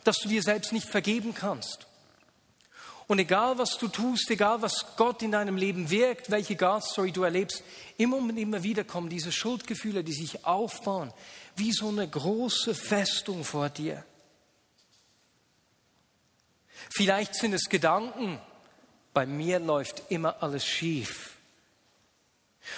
dass 0.04 0.18
du 0.18 0.28
dir 0.28 0.42
selbst 0.42 0.72
nicht 0.72 0.88
vergeben 0.88 1.34
kannst. 1.34 1.86
Und 3.06 3.18
egal 3.18 3.58
was 3.58 3.76
du 3.76 3.88
tust, 3.88 4.30
egal 4.30 4.62
was 4.62 4.96
Gott 4.96 5.22
in 5.22 5.32
deinem 5.32 5.56
Leben 5.56 5.90
wirkt, 5.90 6.30
welche 6.30 6.56
God-Story 6.56 7.12
du 7.12 7.22
erlebst, 7.22 7.62
immer 7.98 8.16
und 8.16 8.36
immer 8.38 8.62
wieder 8.62 8.84
kommen 8.84 9.10
diese 9.10 9.32
Schuldgefühle, 9.32 10.04
die 10.04 10.14
sich 10.14 10.46
aufbauen, 10.46 11.12
wie 11.56 11.72
so 11.72 11.88
eine 11.88 12.08
große 12.08 12.74
Festung 12.74 13.44
vor 13.44 13.68
dir. 13.68 14.04
Vielleicht 16.90 17.34
sind 17.34 17.52
es 17.52 17.68
Gedanken, 17.68 18.40
bei 19.14 19.24
mir 19.24 19.60
läuft 19.60 20.10
immer 20.10 20.42
alles 20.42 20.66
schief. 20.66 21.30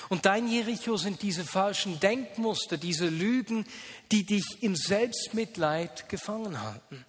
Und 0.08 0.26
dein 0.26 0.48
Jericho 0.48 0.96
sind 0.96 1.22
diese 1.22 1.44
falschen 1.44 2.00
Denkmuster, 2.00 2.76
diese 2.76 3.08
Lügen, 3.08 3.66
die 4.10 4.24
dich 4.24 4.62
im 4.62 4.76
Selbstmitleid 4.76 6.08
gefangen 6.08 6.60
halten. 6.60 7.04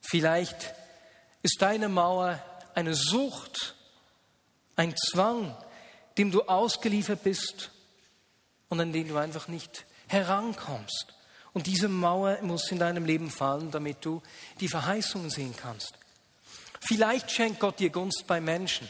Vielleicht 0.00 0.74
ist 1.42 1.60
deine 1.60 1.88
Mauer 1.88 2.42
eine 2.74 2.94
Sucht, 2.94 3.74
ein 4.76 4.94
Zwang, 4.96 5.56
dem 6.18 6.30
du 6.30 6.42
ausgeliefert 6.42 7.22
bist 7.22 7.70
und 8.68 8.80
an 8.80 8.92
den 8.92 9.08
du 9.08 9.16
einfach 9.16 9.48
nicht 9.48 9.86
herankommst. 10.06 11.14
Und 11.54 11.66
diese 11.66 11.88
Mauer 11.88 12.38
muss 12.42 12.70
in 12.70 12.78
deinem 12.78 13.06
Leben 13.06 13.30
fallen, 13.30 13.70
damit 13.70 14.04
du 14.04 14.22
die 14.60 14.68
Verheißungen 14.68 15.30
sehen 15.30 15.54
kannst. 15.56 15.94
Vielleicht 16.80 17.30
schenkt 17.30 17.60
Gott 17.60 17.78
dir 17.78 17.90
Gunst 17.90 18.24
bei 18.26 18.40
Menschen. 18.40 18.88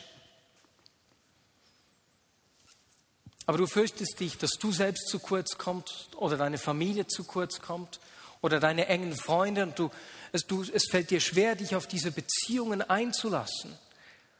Aber 3.46 3.58
du 3.58 3.66
fürchtest 3.66 4.18
dich, 4.18 4.38
dass 4.38 4.52
du 4.52 4.72
selbst 4.72 5.08
zu 5.08 5.20
kurz 5.20 5.58
kommst 5.58 6.16
oder 6.16 6.36
deine 6.36 6.58
Familie 6.58 7.06
zu 7.06 7.24
kurz 7.24 7.60
kommt 7.60 8.00
oder 8.40 8.58
deine 8.58 8.86
engen 8.88 9.14
Freunde 9.14 9.62
und 9.64 9.78
du 9.78 9.90
es, 10.34 10.46
du, 10.46 10.64
es 10.64 10.86
fällt 10.90 11.10
dir 11.10 11.20
schwer, 11.20 11.54
dich 11.54 11.76
auf 11.76 11.86
diese 11.86 12.10
Beziehungen 12.10 12.82
einzulassen. 12.82 13.78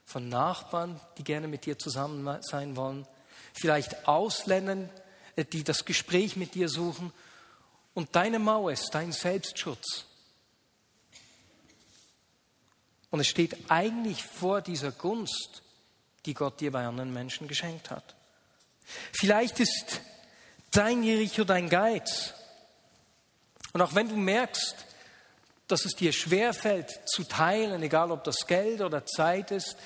Von 0.05 0.29
Nachbarn, 0.29 1.01
die 1.19 1.23
gerne 1.23 1.47
mit 1.47 1.67
dir 1.67 1.79
zusammen 1.79 2.37
sein 2.43 2.75
wollen, 2.75 3.07
vielleicht 3.53 4.09
Ausländern, 4.09 4.91
äh, 5.37 5.45
die 5.45 5.63
das 5.63 5.85
Gespräch 5.85 6.35
mit 6.35 6.57
dir 6.57 6.69
suchen. 6.69 7.13
Und 7.95 8.15
deine 8.17 8.39
Mauer 8.39 8.73
ist 8.73 8.91
dein 8.93 9.13
Selbstschutz. 9.13 10.05
Und 13.11 13.21
es 13.21 13.29
steht 13.29 13.71
eigentlich 13.71 14.25
vor 14.25 14.61
dieser 14.61 14.91
Gunst, 14.91 15.63
die 16.27 16.35
Gott 16.35 16.61
dir 16.61 16.73
bei 16.73 16.85
anderen 16.85 17.13
Menschen 17.13 17.47
geschenkt 17.47 17.91
hat. 17.91 18.17
Vielleicht 19.13 19.61
ist 19.61 20.01
dein 20.73 21.05
Jericho 21.05 21.45
dein 21.45 21.69
Geiz. 21.69 22.35
Und 23.73 23.83
auch 23.83 23.95
wenn 23.95 24.09
du 24.09 24.17
merkst, 24.17 24.75
dass 25.69 25.85
es 25.85 25.95
dir 25.95 26.13
schwerfällt 26.13 27.09
zu 27.09 27.25
teilen, 27.25 27.83
egal 27.83 28.11
ob 28.11 28.25
das 28.25 28.47
Geld 28.47 28.81
oder 28.81 29.07
Zeit 29.07 29.51
ist, 29.51 29.77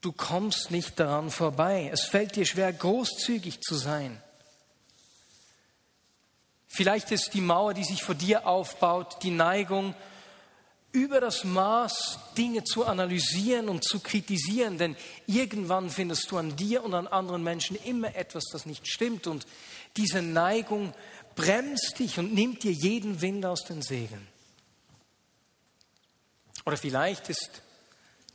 du 0.00 0.12
kommst 0.12 0.70
nicht 0.70 0.98
daran 1.00 1.30
vorbei. 1.30 1.88
Es 1.92 2.04
fällt 2.04 2.36
dir 2.36 2.44
schwer, 2.44 2.72
großzügig 2.72 3.60
zu 3.60 3.76
sein. 3.76 4.22
Vielleicht 6.68 7.10
ist 7.12 7.34
die 7.34 7.40
Mauer, 7.40 7.74
die 7.74 7.84
sich 7.84 8.02
vor 8.02 8.14
dir 8.14 8.46
aufbaut, 8.46 9.22
die 9.22 9.30
Neigung, 9.30 9.94
über 10.96 11.20
das 11.20 11.44
Maß 11.44 12.18
Dinge 12.38 12.64
zu 12.64 12.86
analysieren 12.86 13.68
und 13.68 13.84
zu 13.84 14.00
kritisieren, 14.00 14.78
denn 14.78 14.96
irgendwann 15.26 15.90
findest 15.90 16.30
du 16.30 16.38
an 16.38 16.56
dir 16.56 16.82
und 16.82 16.94
an 16.94 17.06
anderen 17.06 17.42
Menschen 17.42 17.76
immer 17.84 18.14
etwas, 18.16 18.44
das 18.50 18.64
nicht 18.64 18.88
stimmt 18.88 19.26
und 19.26 19.46
diese 19.98 20.22
Neigung 20.22 20.94
bremst 21.34 21.98
dich 21.98 22.18
und 22.18 22.32
nimmt 22.32 22.62
dir 22.62 22.72
jeden 22.72 23.20
Wind 23.20 23.44
aus 23.44 23.64
den 23.64 23.82
Segeln. 23.82 24.26
Oder 26.64 26.78
vielleicht 26.78 27.28
ist 27.28 27.62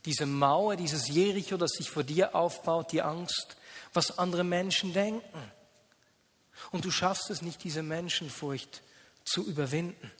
diese 0.04 0.26
Mauer, 0.26 0.76
dieses 0.76 1.08
Jericho, 1.08 1.56
das 1.56 1.72
sich 1.72 1.90
vor 1.90 2.04
dir 2.04 2.34
aufbaut, 2.34 2.92
die 2.92 3.02
Angst, 3.02 3.56
was 3.92 4.18
andere 4.18 4.44
Menschen 4.44 4.92
denken. 4.92 5.52
Und 6.70 6.84
du 6.84 6.90
schaffst 6.90 7.30
es 7.30 7.42
nicht, 7.42 7.62
diese 7.64 7.82
Menschenfurcht 7.82 8.82
zu 9.24 9.46
überwinden. 9.46 10.10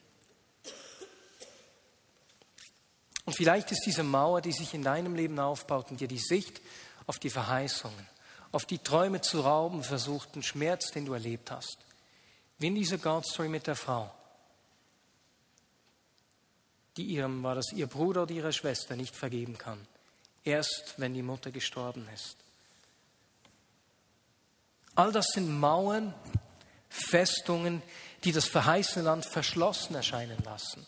Und 3.24 3.36
vielleicht 3.36 3.70
ist 3.70 3.84
diese 3.86 4.02
Mauer, 4.02 4.40
die 4.40 4.52
sich 4.52 4.74
in 4.74 4.82
deinem 4.82 5.14
Leben 5.14 5.38
aufbaut 5.38 5.90
und 5.90 6.00
dir 6.00 6.08
die 6.08 6.18
Sicht 6.18 6.60
auf 7.06 7.18
die 7.18 7.30
Verheißungen, 7.30 8.06
auf 8.50 8.66
die 8.66 8.78
Träume 8.78 9.20
zu 9.20 9.40
rauben 9.40 9.84
versucht, 9.84 10.34
ein 10.34 10.42
Schmerz, 10.42 10.90
den 10.90 11.06
du 11.06 11.12
erlebt 11.12 11.50
hast. 11.50 11.78
Wie 12.58 12.66
in 12.66 12.74
dieser 12.74 12.98
God-Story 12.98 13.48
mit 13.48 13.66
der 13.66 13.76
Frau, 13.76 14.12
die 16.96 17.04
ihrem, 17.04 17.42
war 17.42 17.54
das 17.54 17.72
ihr 17.72 17.86
Bruder 17.86 18.24
oder 18.24 18.32
ihre 18.32 18.52
Schwester, 18.52 18.96
nicht 18.96 19.16
vergeben 19.16 19.56
kann. 19.56 19.86
Erst 20.44 20.94
wenn 20.98 21.14
die 21.14 21.22
Mutter 21.22 21.50
gestorben 21.50 22.06
ist. 22.14 22.36
All 24.94 25.12
das 25.12 25.26
sind 25.34 25.58
Mauern, 25.58 26.14
Festungen, 26.88 27.82
die 28.24 28.32
das 28.32 28.46
verheißene 28.46 29.04
Land 29.04 29.26
verschlossen 29.26 29.94
erscheinen 29.94 30.38
lassen. 30.44 30.86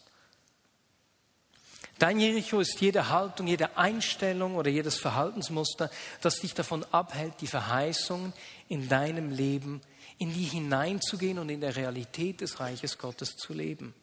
Dein 1.98 2.18
Jericho 2.18 2.58
ist 2.60 2.80
jede 2.80 3.08
Haltung, 3.08 3.46
jede 3.46 3.76
Einstellung 3.78 4.56
oder 4.56 4.68
jedes 4.68 4.98
Verhaltensmuster, 4.98 5.90
das 6.20 6.40
dich 6.40 6.52
davon 6.52 6.84
abhält, 6.90 7.34
die 7.40 7.46
Verheißungen 7.46 8.32
in 8.68 8.88
deinem 8.88 9.30
Leben, 9.30 9.80
in 10.18 10.32
die 10.32 10.44
hineinzugehen 10.44 11.38
und 11.38 11.48
in 11.48 11.60
der 11.60 11.76
Realität 11.76 12.40
des 12.40 12.58
Reiches 12.58 12.98
Gottes 12.98 13.36
zu 13.36 13.52
leben. 13.52 13.94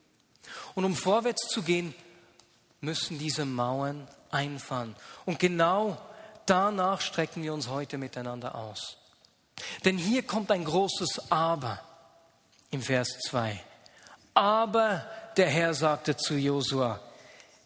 Und 0.73 0.85
um 0.85 0.95
vorwärts 0.95 1.47
zu 1.49 1.63
gehen, 1.63 1.93
müssen 2.79 3.19
diese 3.19 3.45
Mauern 3.45 4.07
einfahren. 4.31 4.95
Und 5.25 5.39
genau 5.39 6.01
danach 6.45 7.01
strecken 7.01 7.43
wir 7.43 7.53
uns 7.53 7.67
heute 7.67 7.97
miteinander 7.97 8.55
aus. 8.55 8.97
Denn 9.85 9.97
hier 9.97 10.23
kommt 10.23 10.51
ein 10.51 10.63
großes 10.63 11.31
Aber 11.31 11.79
im 12.71 12.81
Vers 12.81 13.19
2. 13.27 13.59
Aber 14.33 15.05
der 15.37 15.49
Herr 15.49 15.73
sagte 15.73 16.15
zu 16.15 16.35
Josua, 16.35 16.99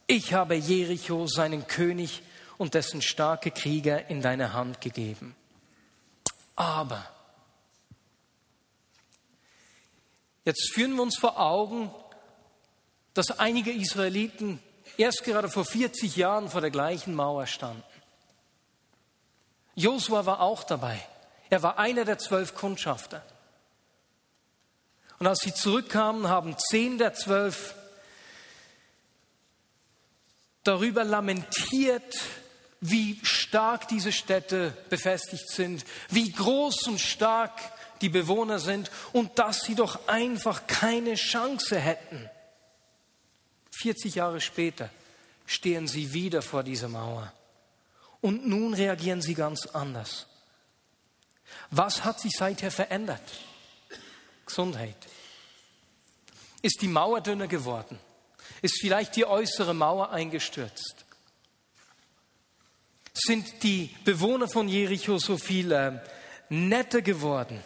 ich 0.08 0.34
habe 0.34 0.56
Jericho, 0.56 1.28
seinen 1.28 1.68
König 1.68 2.22
und 2.58 2.74
dessen 2.74 3.02
starke 3.02 3.52
Krieger 3.52 4.10
in 4.10 4.22
deine 4.22 4.54
Hand 4.54 4.82
gegeben. 4.82 5.36
Aber, 6.56 7.06
jetzt 10.46 10.72
führen 10.74 10.96
wir 10.96 11.02
uns 11.02 11.18
vor 11.18 11.40
Augen, 11.40 11.92
dass 13.14 13.40
einige 13.40 13.72
Israeliten 13.72 14.62
erst 14.98 15.24
gerade 15.24 15.50
vor 15.50 15.66
40 15.66 16.16
Jahren 16.16 16.50
vor 16.50 16.62
der 16.62 16.72
gleichen 16.72 17.14
Mauer 17.14 17.48
standen. 17.48 17.84
Josua 19.76 20.26
war 20.26 20.40
auch 20.40 20.64
dabei. 20.64 21.00
Er 21.50 21.64
war 21.64 21.78
einer 21.78 22.06
der 22.06 22.18
zwölf 22.18 22.56
Kundschafter. 22.56 23.24
Und 25.20 25.28
als 25.28 25.40
sie 25.40 25.54
zurückkamen, 25.54 26.28
haben 26.28 26.56
zehn 26.58 26.98
der 26.98 27.14
zwölf 27.14 27.76
darüber 30.64 31.04
lamentiert, 31.04 32.22
wie 32.82 33.20
stark 33.24 33.88
diese 33.88 34.12
Städte 34.12 34.76
befestigt 34.90 35.50
sind, 35.50 35.86
wie 36.10 36.32
groß 36.32 36.88
und 36.88 37.00
stark 37.00 37.54
die 38.02 38.10
Bewohner 38.10 38.60
sind 38.60 38.92
und 39.14 39.40
dass 39.40 39.62
sie 39.62 39.76
doch 39.76 40.08
einfach 40.08 40.68
keine 40.68 41.16
Chance 41.16 41.80
hätten. 41.80 42.30
40 43.72 44.16
Jahre 44.16 44.42
später 44.42 44.90
stehen 45.46 45.88
sie 45.88 46.14
wieder 46.14 46.42
vor 46.42 46.64
dieser 46.64 46.90
Mauer. 46.90 47.32
Und 48.22 48.48
nun 48.48 48.74
reagieren 48.74 49.22
sie 49.22 49.36
ganz 49.36 49.68
anders. 49.68 50.28
Was 51.72 52.04
hat 52.04 52.20
sich 52.20 52.34
seither 52.38 52.72
verändert? 52.72 53.22
Gesundheit. 54.46 54.98
Ist 56.62 56.82
die 56.82 56.88
Mauer 56.88 57.22
dünner 57.22 57.48
geworden? 57.48 58.00
Ist 58.62 58.80
vielleicht 58.80 59.16
die 59.16 59.26
äußere 59.26 59.74
Mauer 59.74 60.12
eingestürzt? 60.12 61.06
Sind 63.14 63.64
die 63.64 63.96
Bewohner 64.04 64.48
von 64.48 64.68
Jericho 64.68 65.18
so 65.18 65.38
viel 65.38 65.72
äh, 65.72 66.00
netter 66.50 67.02
geworden? 67.02 67.64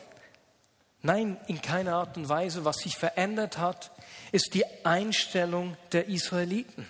Nein, 1.02 1.38
in 1.48 1.62
keiner 1.62 1.96
Art 1.96 2.18
und 2.18 2.30
Weise. 2.30 2.66
Was 2.66 2.78
sich 2.78 2.98
verändert 2.98 3.58
hat, 3.58 3.92
ist 4.32 4.54
die 4.54 4.66
Einstellung 4.84 5.78
der 5.92 6.08
Israeliten. 6.08 6.88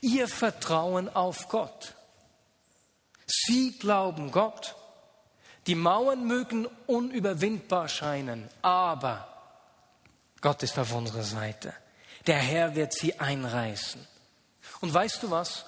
Ihr 0.00 0.28
Vertrauen 0.28 1.08
auf 1.08 1.48
Gott. 1.48 1.94
Sie 3.26 3.78
glauben 3.78 4.30
Gott. 4.30 4.76
Die 5.66 5.74
Mauern 5.74 6.26
mögen 6.26 6.66
unüberwindbar 6.86 7.88
scheinen, 7.88 8.48
aber 8.62 9.28
Gott 10.40 10.62
ist 10.62 10.78
auf 10.78 10.92
unserer 10.92 11.22
Seite. 11.22 11.72
Der 12.26 12.38
Herr 12.38 12.74
wird 12.74 12.92
sie 12.92 13.18
einreißen. 13.18 14.04
Und 14.80 14.92
weißt 14.92 15.22
du 15.22 15.30
was? 15.30 15.64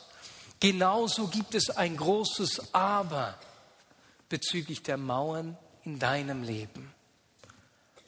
Genauso 0.61 1.28
gibt 1.28 1.54
es 1.54 1.70
ein 1.70 1.96
großes 1.96 2.74
Aber 2.74 3.38
bezüglich 4.28 4.83
der 4.83 4.96
Mauern 4.96 5.57
in 5.85 5.98
deinem 5.98 6.42
Leben. 6.42 6.92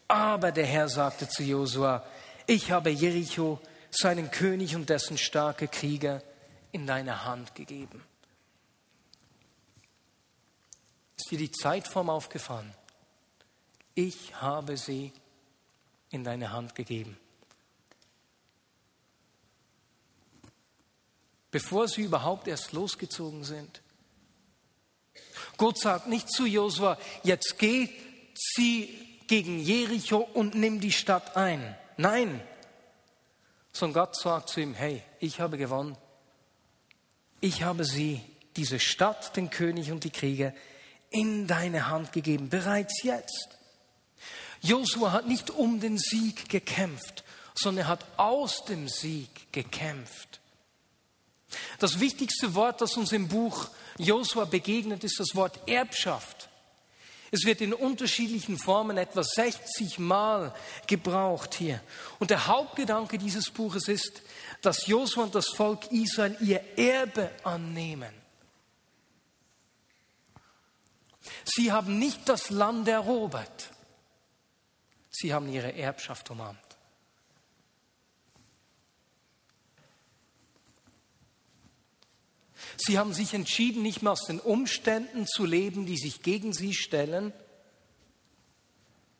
Aber 0.09 0.53
der 0.53 0.67
Herr 0.67 0.89
sagte 0.89 1.29
zu 1.29 1.43
Josua, 1.43 2.05
ich 2.47 2.71
habe 2.71 2.91
Jericho, 2.91 3.61
seinen 3.91 4.31
König 4.31 4.77
und 4.77 4.91
dessen 4.91 5.19
starke 5.19 5.69
Krieger 5.69 6.23
in 6.73 6.87
deine 6.87 7.25
Hand 7.25 7.55
gegeben. 7.55 8.03
Ist 11.17 11.31
dir 11.31 11.39
die 11.39 11.51
Zeitform 11.51 12.11
aufgefallen? 12.11 12.73
Ich 13.95 14.35
habe 14.41 14.77
sie 14.77 15.13
in 16.11 16.25
deine 16.25 16.53
Hand 16.53 16.75
gegeben. 16.75 17.17
Bevor 21.51 21.89
sie 21.89 22.03
überhaupt 22.03 22.49
erst 22.49 22.73
losgezogen 22.73 23.45
sind. 23.45 23.81
Gott 25.57 25.79
sagt 25.79 26.07
nicht 26.09 26.31
zu 26.31 26.45
Josua, 26.45 26.99
jetzt 27.23 27.59
geh, 27.59 27.89
zieh 28.35 29.21
gegen 29.27 29.59
Jericho 29.59 30.19
und 30.19 30.55
nimm 30.55 30.81
die 30.81 30.93
Stadt 30.93 31.37
ein. 31.37 31.77
Nein, 31.97 32.43
sondern 33.73 34.05
Gott 34.05 34.17
sagt 34.17 34.51
zu 34.51 34.61
ihm, 34.61 34.75
hey, 34.75 35.03
ich 35.21 35.41
habe 35.41 35.59
gewonnen. 35.59 35.97
Ich 37.41 37.63
habe 37.63 37.85
sie, 37.85 38.21
diese 38.57 38.79
Stadt, 38.79 39.37
den 39.37 39.51
König 39.51 39.93
und 39.93 40.05
die 40.05 40.11
Krieger, 40.11 40.53
in 41.17 41.47
deine 41.47 41.89
Hand 41.89 42.13
gegeben, 42.13 42.51
bereits 42.51 43.03
jetzt. 43.03 43.49
Josua 44.61 45.13
hat 45.13 45.27
nicht 45.27 45.51
um 45.51 45.81
den 45.81 45.97
Sieg 45.97 46.49
gekämpft, 46.51 47.25
sondern 47.55 47.87
er 47.87 47.89
hat 47.89 48.05
aus 48.19 48.65
dem 48.67 48.87
Sieg 48.87 49.51
gekämpft. 49.53 50.41
Das 51.79 52.01
wichtigste 52.01 52.55
Wort, 52.55 52.83
das 52.83 52.97
uns 52.99 53.13
im 53.13 53.29
Buch 53.29 53.69
Josua 53.97 54.45
begegnet, 54.45 55.05
ist 55.05 55.19
das 55.19 55.35
Wort 55.35 55.67
Erbschaft. 55.67 56.51
Es 57.31 57.45
wird 57.45 57.61
in 57.63 57.73
unterschiedlichen 57.73 58.59
Formen 58.59 58.99
etwa 58.99 59.23
60 59.23 59.99
Mal 59.99 60.55
gebraucht 60.87 61.55
hier. 61.55 61.81
Und 62.19 62.31
der 62.31 62.47
Hauptgedanke 62.47 63.17
dieses 63.17 63.51
Buches 63.51 63.89
ist, 63.89 64.23
dass 64.61 64.87
Josua 64.87 65.25
und 65.25 65.35
das 65.35 65.49
Volk 65.49 65.91
Israel 65.91 66.37
ihr 66.41 66.61
Erbe 66.77 67.31
annehmen. 67.43 68.26
Sie 71.45 71.73
haben 71.73 71.99
nicht 71.99 72.29
das 72.29 72.51
Land 72.51 72.89
erobert. 72.89 73.71
Sie 75.11 75.33
haben 75.33 75.49
ihre 75.49 75.75
Erbschaft 75.75 76.31
umarmt. 76.31 76.59
Sie 82.77 82.99
haben 82.99 83.15
sich 83.15 83.33
entschieden, 83.33 83.83
nicht 83.83 84.03
mehr 84.03 84.13
aus 84.13 84.27
den 84.27 84.41
Umständen 84.41 85.27
zu 85.27 85.45
leben, 85.45 85.87
die 85.87 85.97
sich 85.97 86.23
gegen 86.23 86.53
sie 86.53 86.75
stellen, 86.75 87.33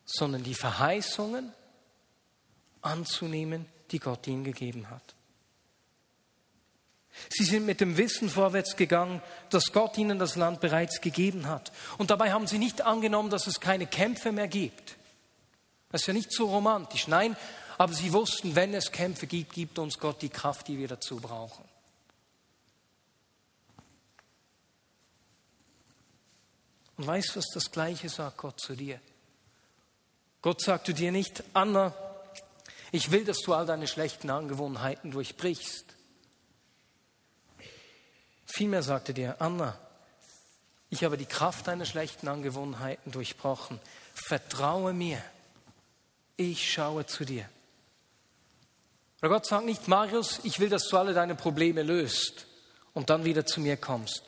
sondern 0.05 0.43
die 0.43 0.53
Verheißungen 0.53 1.51
anzunehmen, 2.81 3.65
die 3.91 3.99
Gott 3.99 4.27
ihnen 4.27 4.43
gegeben 4.43 4.89
hat. 4.89 5.16
Sie 7.29 7.43
sind 7.43 7.65
mit 7.65 7.81
dem 7.81 7.97
Wissen 7.97 8.29
vorwärts 8.29 8.75
gegangen, 8.75 9.21
dass 9.49 9.71
Gott 9.71 9.97
ihnen 9.97 10.19
das 10.19 10.35
Land 10.35 10.61
bereits 10.61 11.01
gegeben 11.01 11.47
hat. 11.47 11.71
Und 11.97 12.11
dabei 12.11 12.31
haben 12.31 12.47
sie 12.47 12.57
nicht 12.57 12.81
angenommen, 12.81 13.29
dass 13.29 13.47
es 13.47 13.59
keine 13.59 13.87
Kämpfe 13.87 14.31
mehr 14.31 14.47
gibt. 14.47 14.95
Das 15.91 16.01
ist 16.01 16.07
ja 16.07 16.13
nicht 16.13 16.31
so 16.31 16.47
romantisch. 16.47 17.07
Nein, 17.07 17.35
aber 17.77 17.93
sie 17.93 18.13
wussten, 18.13 18.55
wenn 18.55 18.73
es 18.73 18.91
Kämpfe 18.91 19.27
gibt, 19.27 19.53
gibt 19.53 19.79
uns 19.79 19.97
Gott 19.99 20.21
die 20.21 20.29
Kraft, 20.29 20.67
die 20.67 20.77
wir 20.77 20.87
dazu 20.87 21.17
brauchen. 21.17 21.63
Und 26.97 27.05
weißt 27.05 27.29
du, 27.29 27.35
was 27.35 27.47
das 27.53 27.71
Gleiche 27.71 28.09
sagt 28.09 28.37
Gott 28.37 28.59
zu 28.59 28.75
dir? 28.75 28.99
Gott 30.41 30.61
sagt 30.61 30.87
zu 30.87 30.93
dir 30.93 31.11
nicht, 31.11 31.43
Anna, 31.53 31.93
ich 32.91 33.11
will, 33.11 33.23
dass 33.23 33.39
du 33.41 33.53
all 33.53 33.65
deine 33.65 33.87
schlechten 33.87 34.29
Angewohnheiten 34.29 35.11
durchbrichst. 35.11 35.96
Vielmehr 38.47 38.81
sagte 38.81 39.13
dir, 39.13 39.35
Anna, 39.39 39.77
ich 40.89 41.03
habe 41.03 41.17
die 41.17 41.25
Kraft 41.25 41.67
deiner 41.67 41.85
schlechten 41.85 42.27
Angewohnheiten 42.27 43.11
durchbrochen. 43.11 43.79
Vertraue 44.13 44.93
mir. 44.93 45.21
Ich 46.37 46.71
schaue 46.71 47.05
zu 47.05 47.25
dir. 47.25 47.47
Aber 49.19 49.29
Gott 49.29 49.45
sagt 49.45 49.65
nicht, 49.65 49.87
Marius, 49.87 50.39
ich 50.43 50.59
will, 50.59 50.69
dass 50.69 50.87
du 50.87 50.97
alle 50.97 51.13
deine 51.13 51.35
Probleme 51.35 51.83
löst 51.83 52.47
und 52.93 53.09
dann 53.09 53.25
wieder 53.25 53.45
zu 53.45 53.59
mir 53.59 53.75
kommst. 53.75 54.23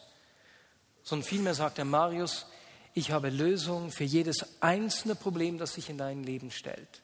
Sondern 1.03 1.27
vielmehr 1.27 1.53
sagt 1.53 1.79
er, 1.79 1.85
Marius, 1.85 2.45
ich 2.93 3.11
habe 3.11 3.29
Lösungen 3.29 3.91
für 3.91 4.03
jedes 4.03 4.61
einzelne 4.61 5.15
Problem, 5.15 5.57
das 5.57 5.75
sich 5.75 5.89
in 5.89 5.97
dein 5.97 6.23
Leben 6.23 6.51
stellt. 6.51 7.01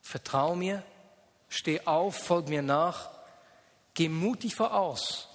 Vertrau 0.00 0.54
mir, 0.54 0.84
steh 1.48 1.80
auf, 1.86 2.16
folg 2.16 2.48
mir 2.48 2.62
nach, 2.62 3.10
geh 3.94 4.08
mutig 4.08 4.54
voraus 4.54 5.29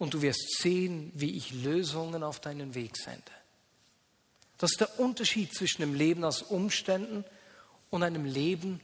und 0.00 0.14
du 0.14 0.22
wirst 0.22 0.56
sehen, 0.62 1.12
wie 1.14 1.36
ich 1.36 1.52
Lösungen 1.52 2.22
auf 2.22 2.40
deinen 2.40 2.74
Weg 2.74 2.96
sende. 2.96 3.20
Das 4.56 4.72
ist 4.72 4.80
der 4.80 4.98
Unterschied 4.98 5.54
zwischen 5.54 5.82
dem 5.82 5.94
Leben 5.94 6.24
aus 6.24 6.40
Umständen 6.40 7.22
und 7.90 8.02
einem 8.02 8.24
Leben 8.24 8.80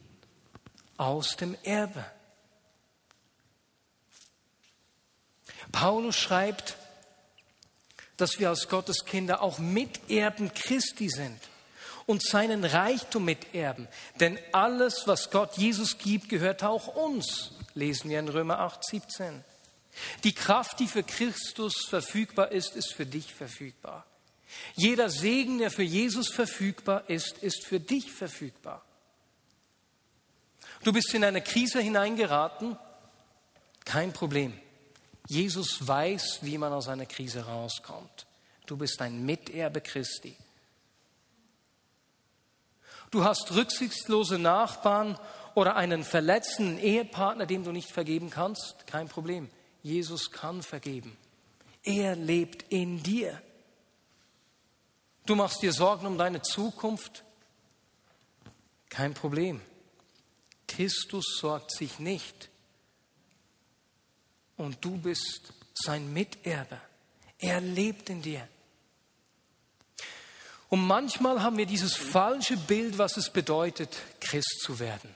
aus 0.99 1.37
dem 1.37 1.57
Erbe. 1.63 2.05
Paulus 5.73 6.17
schreibt, 6.17 6.77
dass 8.19 8.39
wir 8.39 8.51
als 8.51 8.69
Gottes 8.69 9.07
Kinder 9.07 9.41
auch 9.41 9.59
Miterben 9.59 10.53
Christi 10.53 11.09
sind 11.09 11.41
und 12.05 12.23
seinen 12.23 12.63
Reichtum 12.63 13.25
miterben. 13.25 13.89
Denn 14.21 14.39
alles, 14.53 15.05
was 15.07 15.31
Gott 15.31 15.57
Jesus 15.57 15.97
gibt, 15.97 16.29
gehört 16.29 16.63
auch 16.63 16.89
uns, 16.89 17.53
lesen 17.73 18.11
wir 18.11 18.21
in 18.21 18.29
Römer 18.29 18.59
8, 18.59 18.85
17. 18.85 19.45
Die 20.25 20.35
Kraft, 20.35 20.81
die 20.81 20.89
für 20.89 21.03
Christus 21.03 21.87
verfügbar 21.89 22.53
ist, 22.53 22.77
ist 22.77 22.93
für 22.93 23.07
dich 23.07 23.33
verfügbar. 23.35 24.07
Jeder 24.75 25.11
Segen, 25.11 25.59
der 25.59 25.71
für 25.71 25.83
Jesus 25.83 26.29
verfügbar 26.29 27.09
ist, 27.09 27.39
ist 27.39 27.67
für 27.67 27.81
dich 27.81 28.13
verfügbar. 28.13 28.85
Du 30.85 30.93
bist 30.93 31.13
in 31.15 31.25
eine 31.25 31.43
Krise 31.43 31.81
hineingeraten, 31.81 32.79
kein 33.85 34.13
Problem. 34.13 34.59
Jesus 35.29 35.87
weiß, 35.87 36.41
wie 36.43 36.59
man 36.59 36.73
aus 36.73 36.89
einer 36.89 37.07
Krise 37.07 37.47
rauskommt. 37.47 38.27
Du 38.67 38.77
bist 38.77 39.01
ein 39.01 39.25
Miterbe 39.25 39.81
Christi. 39.81 40.37
Du 43.11 43.25
hast 43.25 43.53
rücksichtslose 43.53 44.39
Nachbarn 44.39 45.19
oder 45.55 45.77
einen 45.77 46.05
verletzten 46.05 46.79
Ehepartner, 46.79 47.47
dem 47.47 47.65
du 47.65 47.73
nicht 47.73 47.91
vergeben 47.91 48.31
kannst, 48.31 48.87
kein 48.87 49.09
Problem. 49.09 49.49
Jesus 49.87 50.33
kann 50.33 50.65
vergeben. 50.65 51.17
Er 51.85 52.17
lebt 52.17 52.65
in 52.73 53.05
dir. 53.05 53.41
Du 55.27 55.37
machst 55.37 55.63
dir 55.63 55.73
Sorgen 55.73 56.07
um 56.07 56.19
deine 56.19 56.43
Zukunft, 56.43 57.23
kein 58.89 59.15
Problem. 59.15 59.61
Christus 60.67 61.39
sorgt 61.41 61.71
sich 61.71 62.01
nicht 62.01 62.49
und 64.57 64.85
du 64.85 64.99
bist 64.99 65.53
sein 65.73 66.13
Miterbe. 66.13 66.81
Er 67.39 67.61
lebt 67.61 68.11
in 68.11 68.23
dir. 68.23 68.49
Und 70.69 70.85
manchmal 70.85 71.45
haben 71.45 71.59
wir 71.59 71.67
dieses 71.67 71.95
falsche 71.95 72.57
Bild, 72.57 72.99
was 72.99 73.17
es 73.17 73.31
bedeutet, 73.31 73.97
Christ 74.19 74.63
zu 74.63 74.81
werden. 74.81 75.15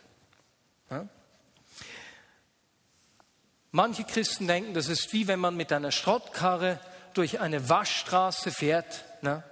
Manche 3.72 4.04
Christen 4.04 4.46
denken, 4.46 4.74
das 4.74 4.88
ist 4.88 5.12
wie 5.12 5.28
wenn 5.28 5.38
man 5.38 5.56
mit 5.56 5.72
einer 5.72 5.92
Schrottkarre 5.92 6.80
durch 7.14 7.40
eine 7.40 7.68
Waschstraße 7.68 8.50
fährt 8.50 9.04
ne? 9.22 9.44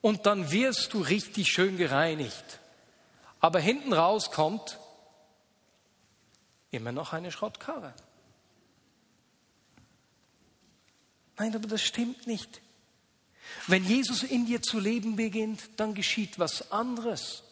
und 0.00 0.26
dann 0.26 0.50
wirst 0.50 0.92
du 0.92 1.00
richtig 1.00 1.48
schön 1.48 1.76
gereinigt. 1.76 2.60
Aber 3.40 3.60
hinten 3.60 3.92
raus 3.92 4.30
kommt 4.30 4.78
immer 6.70 6.92
noch 6.92 7.12
eine 7.12 7.30
Schrottkarre. 7.30 7.92
Nein, 11.38 11.54
aber 11.54 11.66
das 11.66 11.82
stimmt 11.82 12.26
nicht. 12.26 12.60
Wenn 13.66 13.84
Jesus 13.84 14.22
in 14.22 14.46
dir 14.46 14.62
zu 14.62 14.78
leben 14.78 15.16
beginnt, 15.16 15.70
dann 15.76 15.94
geschieht 15.94 16.38
was 16.38 16.72
anderes. 16.72 17.44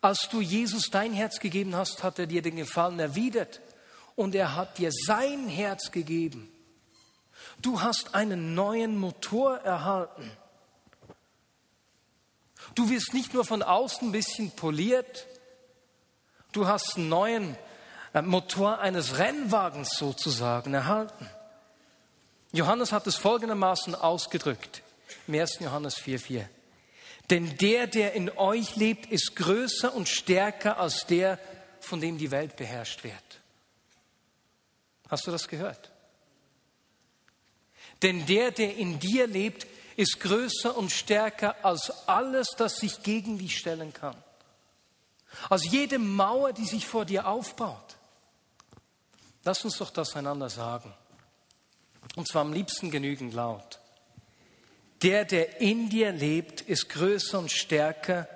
Als 0.00 0.28
du 0.30 0.40
Jesus 0.40 0.90
dein 0.90 1.12
Herz 1.12 1.40
gegeben 1.40 1.76
hast, 1.76 2.02
hat 2.02 2.18
er 2.18 2.26
dir 2.26 2.42
den 2.42 2.56
Gefallen 2.56 2.98
erwidert 2.98 3.60
und 4.16 4.34
er 4.34 4.56
hat 4.56 4.78
dir 4.78 4.90
sein 4.92 5.46
Herz 5.48 5.90
gegeben. 5.90 6.50
Du 7.60 7.82
hast 7.82 8.14
einen 8.14 8.54
neuen 8.54 8.96
Motor 8.96 9.58
erhalten. 9.58 10.30
Du 12.74 12.88
wirst 12.88 13.12
nicht 13.12 13.34
nur 13.34 13.44
von 13.44 13.62
außen 13.62 14.08
ein 14.08 14.12
bisschen 14.12 14.50
poliert, 14.52 15.26
du 16.52 16.66
hast 16.66 16.96
einen 16.96 17.08
neuen 17.08 17.56
äh, 18.12 18.22
Motor 18.22 18.78
eines 18.78 19.18
Rennwagens 19.18 19.90
sozusagen 19.96 20.72
erhalten. 20.74 21.28
Johannes 22.52 22.92
hat 22.92 23.06
es 23.06 23.16
folgendermaßen 23.16 23.94
ausgedrückt 23.94 24.82
im 25.26 25.34
1. 25.34 25.60
Johannes 25.60 25.96
4,4. 25.96 26.46
Denn 27.30 27.56
der, 27.58 27.86
der 27.86 28.14
in 28.14 28.28
euch 28.30 28.76
lebt, 28.76 29.06
ist 29.06 29.36
größer 29.36 29.94
und 29.94 30.08
stärker 30.08 30.78
als 30.78 31.06
der, 31.06 31.38
von 31.80 32.00
dem 32.00 32.18
die 32.18 32.30
Welt 32.30 32.56
beherrscht 32.56 33.04
wird. 33.04 33.14
Hast 35.08 35.26
du 35.26 35.30
das 35.30 35.48
gehört? 35.48 35.90
Denn 38.02 38.26
der, 38.26 38.50
der 38.50 38.76
in 38.76 38.98
dir 38.98 39.26
lebt, 39.26 39.66
ist 39.96 40.20
größer 40.20 40.76
und 40.76 40.90
stärker 40.90 41.64
als 41.64 41.90
alles, 42.08 42.48
das 42.56 42.76
sich 42.76 43.02
gegen 43.02 43.38
dich 43.38 43.58
stellen 43.58 43.92
kann. 43.92 44.16
Als 45.48 45.70
jede 45.70 45.98
Mauer, 45.98 46.52
die 46.52 46.64
sich 46.64 46.86
vor 46.86 47.04
dir 47.04 47.26
aufbaut. 47.26 47.96
Lass 49.44 49.64
uns 49.64 49.76
doch 49.78 49.90
das 49.90 50.16
einander 50.16 50.48
sagen. 50.48 50.92
Und 52.16 52.26
zwar 52.26 52.42
am 52.42 52.52
liebsten 52.52 52.90
genügend 52.90 53.34
laut. 53.34 53.79
Der, 55.02 55.24
der 55.24 55.60
in 55.60 55.88
dir 55.88 56.12
lebt, 56.12 56.60
ist 56.60 56.88
größer 56.90 57.38
und 57.38 57.50
stärker 57.50 58.28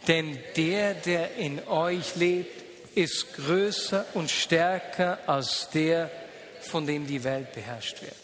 Denn 0.08 0.36
der, 0.56 0.94
der 0.94 1.36
in 1.36 1.64
euch 1.68 2.16
lebt, 2.16 2.61
ist 2.94 3.34
größer 3.34 4.04
und 4.14 4.30
stärker 4.30 5.18
als 5.26 5.68
der, 5.70 6.10
von 6.60 6.86
dem 6.86 7.06
die 7.06 7.24
Welt 7.24 7.52
beherrscht 7.52 8.02
wird. 8.02 8.14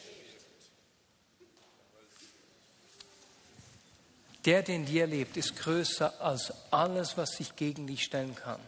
Der, 4.44 4.62
der 4.62 4.76
in 4.76 4.86
dir 4.86 5.06
lebt, 5.06 5.36
ist 5.36 5.56
größer 5.56 6.20
als 6.20 6.52
alles, 6.70 7.16
was 7.16 7.36
sich 7.36 7.56
gegen 7.56 7.86
dich 7.86 8.04
stellen 8.04 8.34
kann. 8.34 8.60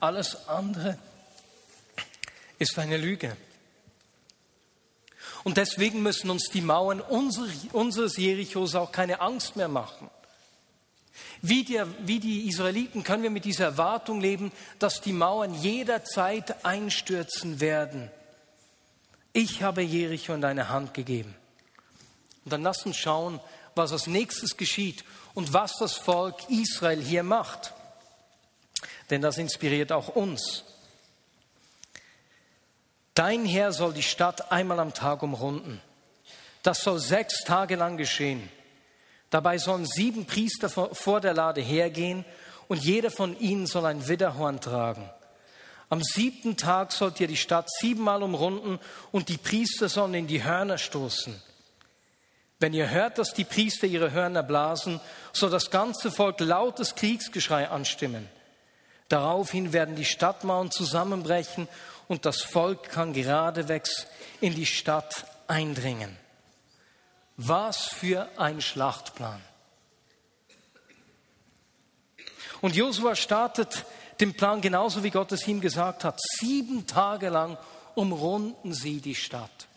Alles 0.00 0.48
andere 0.48 0.96
ist 2.58 2.78
eine 2.78 2.96
Lüge. 2.96 3.36
Und 5.44 5.56
deswegen 5.56 6.02
müssen 6.02 6.30
uns 6.30 6.48
die 6.48 6.60
Mauern 6.60 7.00
unseres 7.00 8.16
Jerichos 8.16 8.74
auch 8.74 8.92
keine 8.92 9.20
Angst 9.20 9.56
mehr 9.56 9.68
machen. 9.68 10.08
Wie, 11.40 11.64
der, 11.64 11.86
wie 12.06 12.20
die 12.20 12.48
Israeliten 12.48 13.04
können 13.04 13.22
wir 13.22 13.30
mit 13.30 13.44
dieser 13.44 13.66
Erwartung 13.66 14.20
leben, 14.20 14.52
dass 14.78 15.00
die 15.00 15.12
Mauern 15.12 15.54
jederzeit 15.54 16.64
einstürzen 16.64 17.60
werden. 17.60 18.10
Ich 19.32 19.62
habe 19.62 19.82
Jericho 19.82 20.34
in 20.34 20.40
deine 20.40 20.68
Hand 20.68 20.94
gegeben. 20.94 21.34
Und 22.44 22.52
dann 22.52 22.62
lass 22.62 22.84
uns 22.84 22.96
schauen, 22.96 23.40
was 23.74 23.92
als 23.92 24.06
nächstes 24.06 24.56
geschieht 24.56 25.04
und 25.34 25.52
was 25.52 25.76
das 25.78 25.94
Volk 25.94 26.36
Israel 26.48 27.00
hier 27.00 27.22
macht. 27.22 27.72
Denn 29.10 29.22
das 29.22 29.38
inspiriert 29.38 29.92
auch 29.92 30.08
uns. 30.08 30.64
Dein 33.14 33.44
Herr 33.44 33.72
soll 33.72 33.92
die 33.92 34.02
Stadt 34.02 34.50
einmal 34.52 34.80
am 34.80 34.94
Tag 34.94 35.22
umrunden. 35.22 35.80
Das 36.62 36.82
soll 36.82 36.98
sechs 36.98 37.44
Tage 37.44 37.76
lang 37.76 37.96
geschehen. 37.96 38.48
Dabei 39.32 39.56
sollen 39.56 39.86
sieben 39.86 40.26
Priester 40.26 40.68
vor 40.68 41.22
der 41.22 41.32
Lade 41.32 41.62
hergehen 41.62 42.26
und 42.68 42.84
jeder 42.84 43.10
von 43.10 43.38
ihnen 43.40 43.66
soll 43.66 43.86
ein 43.86 44.06
Widderhorn 44.06 44.60
tragen. 44.60 45.08
Am 45.88 46.02
siebten 46.02 46.58
Tag 46.58 46.92
sollt 46.92 47.18
ihr 47.18 47.28
die 47.28 47.38
Stadt 47.38 47.70
siebenmal 47.80 48.22
umrunden 48.22 48.78
und 49.10 49.30
die 49.30 49.38
Priester 49.38 49.88
sollen 49.88 50.12
in 50.12 50.26
die 50.26 50.44
Hörner 50.44 50.76
stoßen. 50.76 51.40
Wenn 52.60 52.74
ihr 52.74 52.90
hört, 52.90 53.16
dass 53.16 53.32
die 53.32 53.44
Priester 53.44 53.86
ihre 53.86 54.12
Hörner 54.12 54.42
blasen, 54.42 55.00
soll 55.32 55.48
das 55.48 55.70
ganze 55.70 56.10
Volk 56.10 56.40
lautes 56.40 56.94
Kriegsgeschrei 56.94 57.70
anstimmen. 57.70 58.28
Daraufhin 59.08 59.72
werden 59.72 59.96
die 59.96 60.04
Stadtmauern 60.04 60.70
zusammenbrechen 60.70 61.68
und 62.06 62.26
das 62.26 62.42
Volk 62.42 62.90
kann 62.90 63.14
geradewegs 63.14 64.06
in 64.42 64.54
die 64.54 64.66
Stadt 64.66 65.24
eindringen. 65.46 66.18
Was 67.36 67.86
für 67.86 68.28
ein 68.36 68.60
Schlachtplan. 68.60 69.40
Und 72.60 72.76
Josua 72.76 73.16
startet 73.16 73.84
den 74.20 74.34
Plan 74.34 74.60
genauso, 74.60 75.02
wie 75.02 75.10
Gott 75.10 75.32
es 75.32 75.48
ihm 75.48 75.60
gesagt 75.60 76.04
hat. 76.04 76.20
Sieben 76.38 76.86
Tage 76.86 77.28
lang 77.28 77.58
umrunden 77.94 78.72
sie 78.72 79.00
die 79.00 79.16
Stadt. 79.16 79.68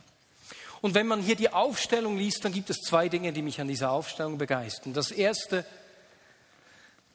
Und 0.82 0.94
wenn 0.94 1.08
man 1.08 1.22
hier 1.22 1.36
die 1.36 1.52
Aufstellung 1.52 2.18
liest, 2.18 2.46
dann 2.46 2.54
gibt 2.54 2.70
es 2.70 2.78
zwei 2.78 3.10
Dinge, 3.10 3.34
die 3.34 3.41
mich 3.41 3.60
an 3.60 3.68
dieser 3.68 3.89
Aufstellung 3.89 4.38
begeistern. 4.38 4.94
Das 4.94 5.10
erste, 5.10 5.65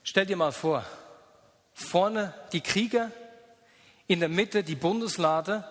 stell 0.02 0.26
dir 0.26 0.36
mal 0.36 0.50
vor, 0.50 0.84
vorne 1.72 2.34
die 2.52 2.62
Krieger, 2.62 3.12
in 4.08 4.18
der 4.18 4.28
Mitte 4.28 4.64
die 4.64 4.74
Bundeslade 4.74 5.64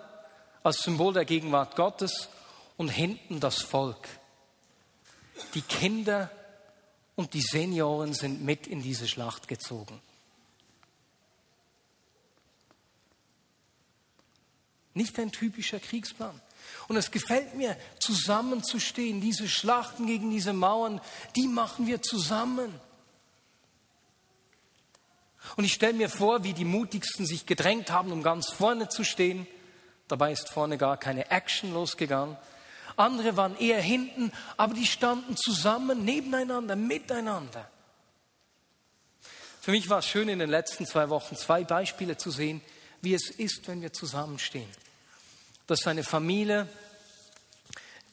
als 0.62 0.78
Symbol 0.78 1.12
der 1.12 1.26
Gegenwart 1.26 1.76
Gottes 1.76 2.30
und 2.78 2.88
hinten 2.88 3.38
das 3.38 3.60
Volk. 3.60 4.08
Die 5.54 5.62
Kinder 5.62 6.30
und 7.16 7.34
die 7.34 7.42
Senioren 7.42 8.14
sind 8.14 8.42
mit 8.42 8.66
in 8.66 8.82
diese 8.82 9.06
Schlacht 9.06 9.48
gezogen. 9.48 10.00
Nicht 14.94 15.18
ein 15.18 15.30
typischer 15.30 15.80
Kriegsplan. 15.80 16.40
Und 16.88 16.96
es 16.96 17.10
gefällt 17.10 17.54
mir, 17.54 17.76
zusammenzustehen. 18.00 19.20
Diese 19.20 19.48
Schlachten 19.48 20.06
gegen 20.06 20.30
diese 20.30 20.52
Mauern, 20.52 21.00
die 21.36 21.46
machen 21.46 21.86
wir 21.86 22.02
zusammen. 22.02 22.74
Und 25.56 25.64
ich 25.64 25.72
stelle 25.72 25.94
mir 25.94 26.08
vor, 26.08 26.44
wie 26.44 26.52
die 26.52 26.64
Mutigsten 26.64 27.26
sich 27.26 27.46
gedrängt 27.46 27.90
haben, 27.90 28.12
um 28.12 28.22
ganz 28.22 28.50
vorne 28.50 28.88
zu 28.88 29.04
stehen. 29.04 29.46
Dabei 30.08 30.32
ist 30.32 30.48
vorne 30.48 30.76
gar 30.76 30.96
keine 30.96 31.30
Action 31.30 31.72
losgegangen 31.72 32.36
andere 33.00 33.36
waren 33.36 33.58
eher 33.58 33.80
hinten, 33.80 34.32
aber 34.56 34.74
die 34.74 34.86
standen 34.86 35.36
zusammen, 35.36 36.04
nebeneinander, 36.04 36.76
miteinander. 36.76 37.68
Für 39.60 39.72
mich 39.72 39.88
war 39.88 39.98
es 39.98 40.06
schön 40.06 40.28
in 40.28 40.38
den 40.38 40.50
letzten 40.50 40.86
zwei 40.86 41.10
Wochen 41.10 41.36
zwei 41.36 41.64
Beispiele 41.64 42.16
zu 42.16 42.30
sehen, 42.30 42.62
wie 43.02 43.14
es 43.14 43.30
ist, 43.30 43.68
wenn 43.68 43.82
wir 43.82 43.92
zusammenstehen. 43.92 44.68
Das 45.66 45.80
ist 45.80 45.86
eine 45.86 46.04
Familie, 46.04 46.66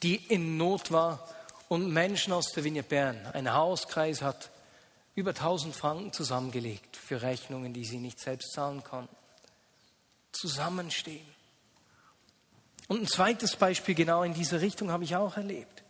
die 0.02 0.16
in 0.16 0.56
Not 0.56 0.92
war 0.92 1.28
und 1.68 1.90
Menschen 1.90 2.32
aus 2.32 2.52
der 2.52 2.64
Vignette 2.64 2.88
Bern, 2.88 3.26
ein 3.32 3.52
Hauskreis 3.52 4.22
hat 4.22 4.50
über 5.14 5.30
1000 5.30 5.74
Franken 5.74 6.12
zusammengelegt 6.12 6.96
für 6.96 7.22
Rechnungen, 7.22 7.72
die 7.72 7.84
sie 7.84 7.98
nicht 7.98 8.20
selbst 8.20 8.52
zahlen 8.52 8.84
konnten. 8.84 9.16
Zusammenstehen. 10.30 11.26
Und 12.88 13.02
ein 13.02 13.06
zweites 13.06 13.56
Beispiel 13.56 13.94
genau 13.94 14.22
in 14.22 14.34
diese 14.34 14.60
Richtung 14.60 14.90
habe 14.90 15.04
ich 15.04 15.14
auch 15.14 15.36
erlebt. 15.36 15.84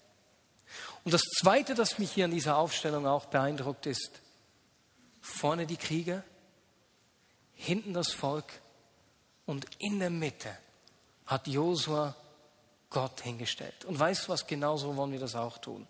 Und 1.04 1.14
das 1.14 1.22
zweite, 1.22 1.74
das 1.74 1.98
mich 1.98 2.12
hier 2.12 2.26
in 2.26 2.32
dieser 2.32 2.56
Aufstellung 2.56 3.06
auch 3.06 3.26
beeindruckt, 3.26 3.86
ist 3.86 4.20
vorne 5.20 5.66
die 5.66 5.76
Krieger, 5.76 6.22
hinten 7.54 7.94
das 7.94 8.12
Volk 8.12 8.46
und 9.46 9.66
in 9.78 9.98
der 10.00 10.10
Mitte 10.10 10.56
hat 11.26 11.46
Josua 11.46 12.14
Gott 12.90 13.20
hingestellt. 13.20 13.84
Und 13.84 13.98
weißt 13.98 14.26
du 14.26 14.32
was, 14.32 14.46
genauso 14.46 14.96
wollen 14.96 15.12
wir 15.12 15.20
das 15.20 15.34
auch 15.34 15.58
tun. 15.58 15.86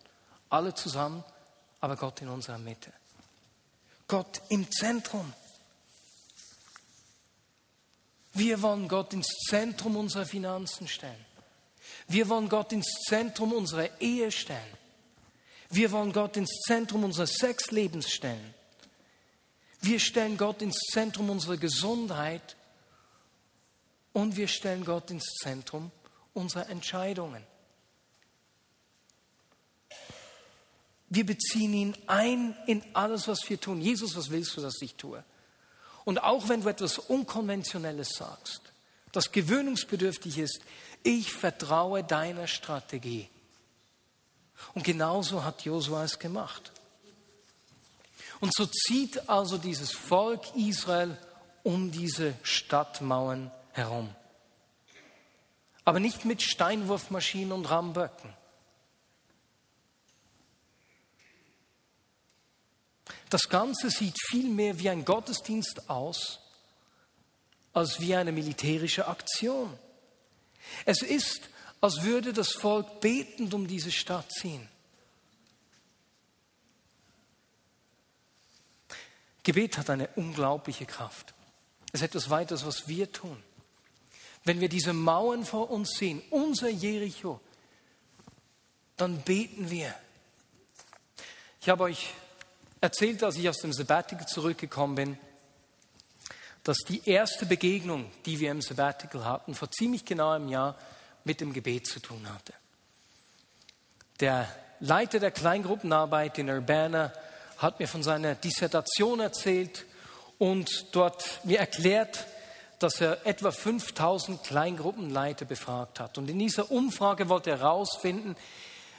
Alle 0.51 0.75
zusammen, 0.75 1.25
aber 1.81 1.97
Gott 1.97 2.21
in 2.23 2.29
unserer 2.29 2.59
Mitte. 2.59 2.92
Gott 4.07 4.40
im 4.49 4.71
Zentrum. 4.71 5.33
Wir 8.38 8.62
wollen 8.62 8.87
Gott 8.87 9.12
ins 9.12 9.27
Zentrum 9.48 9.96
unserer 9.96 10.24
Finanzen 10.24 10.87
stellen. 10.87 11.27
Wir 12.07 12.29
wollen 12.29 12.48
Gott 12.48 12.72
ins 12.72 12.87
Zentrum 13.09 13.53
unserer 13.53 14.01
Ehe 14.01 14.31
stellen. 14.31 14.79
Wir 15.70 15.90
wollen 15.90 16.12
Gott 16.12 16.37
ins 16.37 16.61
Zentrum 16.64 17.03
unseres 17.03 17.35
Sexlebens 17.35 18.09
stellen. 18.09 18.55
Wir 19.81 19.98
stellen 19.98 20.37
Gott 20.37 20.62
ins 20.62 20.79
Zentrum 20.92 21.31
unserer 21.31 21.57
Gesundheit 21.57 22.57
und 24.12 24.37
wir 24.37 24.46
stellen 24.46 24.85
Gott 24.85 25.11
ins 25.11 25.24
Zentrum 25.42 25.90
unserer 26.33 26.68
Entscheidungen. 26.68 27.42
Wir 31.09 31.27
beziehen 31.27 31.74
ihn 31.74 31.96
ein 32.07 32.57
in 32.66 32.85
alles, 32.94 33.27
was 33.27 33.40
wir 33.48 33.61
tun. 33.61 33.81
Jesus, 33.81 34.14
was 34.14 34.31
willst 34.31 34.57
du, 34.57 34.61
dass 34.61 34.81
ich 34.81 34.94
tue? 34.94 35.24
Und 36.09 36.23
auch 36.23 36.49
wenn 36.49 36.62
du 36.62 36.68
etwas 36.71 36.99
Unkonventionelles 36.99 38.09
sagst, 38.16 38.62
das 39.12 39.31
gewöhnungsbedürftig 39.31 40.38
ist, 40.38 40.61
ich 41.03 41.31
vertraue 41.31 42.03
deiner 42.03 42.47
Strategie. 42.47 43.29
Und 44.73 44.85
genauso 44.85 45.44
hat 45.44 45.66
Josua 45.66 46.05
es 46.05 46.18
gemacht. 46.18 46.73
Und 48.40 48.55
so 48.55 48.64
zieht 48.64 49.29
also 49.29 49.59
dieses 49.59 49.92
Volk 49.92 50.40
Israel 50.57 51.14
um 51.62 51.92
diese 51.92 52.33
Stadtmauern 52.42 53.51
herum. 53.73 54.09
Aber 55.85 56.01
nicht 56.01 56.25
mit 56.25 56.40
Steinwurfmaschinen 56.40 57.53
und 57.53 57.66
Ramböcken, 57.66 58.33
Das 63.31 63.49
Ganze 63.49 63.91
sieht 63.91 64.17
viel 64.31 64.49
mehr 64.49 64.79
wie 64.79 64.88
ein 64.88 65.05
Gottesdienst 65.05 65.91
aus, 65.91 66.41
als 67.73 68.01
wie 68.01 68.14
eine 68.14 68.33
militärische 68.33 69.07
Aktion. 69.07 69.79
Es 70.85 71.03
ist, 71.03 71.49
als 71.81 72.03
würde 72.03 72.33
das 72.33 72.53
Volk 72.53 73.01
betend 73.01 73.53
um 73.55 73.67
diese 73.67 73.93
Stadt 73.93 74.31
ziehen. 74.33 74.69
Gebet 79.43 79.79
hat 79.79 79.88
eine 79.88 80.09
unglaubliche 80.17 80.85
Kraft. 80.85 81.33
Es 81.93 82.01
ist 82.01 82.09
etwas 82.09 82.29
weiteres, 82.29 82.67
was 82.67 82.88
wir 82.88 83.11
tun. 83.12 83.43
Wenn 84.45 84.61
wir 84.61 84.69
diese 84.69 84.93
Mauern 84.93 85.45
vor 85.45 85.71
uns 85.71 85.97
sehen, 85.97 86.23
unser 86.31 86.69
Jericho, 86.69 87.41
dann 88.97 89.23
beten 89.23 89.71
wir. 89.71 89.95
Ich 91.61 91.69
habe 91.69 91.85
euch 91.85 92.12
erzählt, 92.81 93.23
als 93.23 93.37
ich 93.37 93.49
aus 93.49 93.59
dem 93.59 93.73
Sabbatical 93.73 94.27
zurückgekommen 94.27 94.95
bin, 94.95 95.19
dass 96.64 96.79
die 96.88 97.09
erste 97.09 97.47
Begegnung, 97.47 98.11
die 98.27 98.41
wir 98.41 98.51
im 98.51 98.61
Sabbatical 98.61 99.25
hatten, 99.25 99.55
vor 99.55 99.71
ziemlich 99.71 100.05
genau 100.05 100.31
einem 100.31 100.49
Jahr 100.49 100.77
mit 101.25 101.41
dem 101.41 101.53
Gebet 101.53 101.87
zu 101.87 102.01
tun 102.01 102.29
hatte. 102.33 102.53
Der 104.21 104.49
Leiter 104.81 105.19
der 105.19 105.31
Kleingruppenarbeit 105.31 106.38
in 106.38 106.51
Urbana 106.51 107.12
hat 107.57 107.81
mir 107.81 107.88
von 107.88 108.03
seiner 108.03 108.35
Dissertation 108.35 109.21
erzählt 109.21 109.85
und 110.38 110.95
dort 110.95 111.41
mir 111.45 111.59
erklärt, 111.59 112.27
dass 112.79 113.01
er 113.01 113.27
etwa 113.27 113.51
5000 113.51 114.45
Kleingruppenleiter 114.45 115.45
befragt 115.45 115.99
hat. 115.99 116.19
Und 116.19 116.31
in 116.31 116.38
dieser 116.38 116.71
Umfrage 116.71 117.29
wollte 117.29 117.51
er 117.51 117.59
herausfinden, 117.59 118.37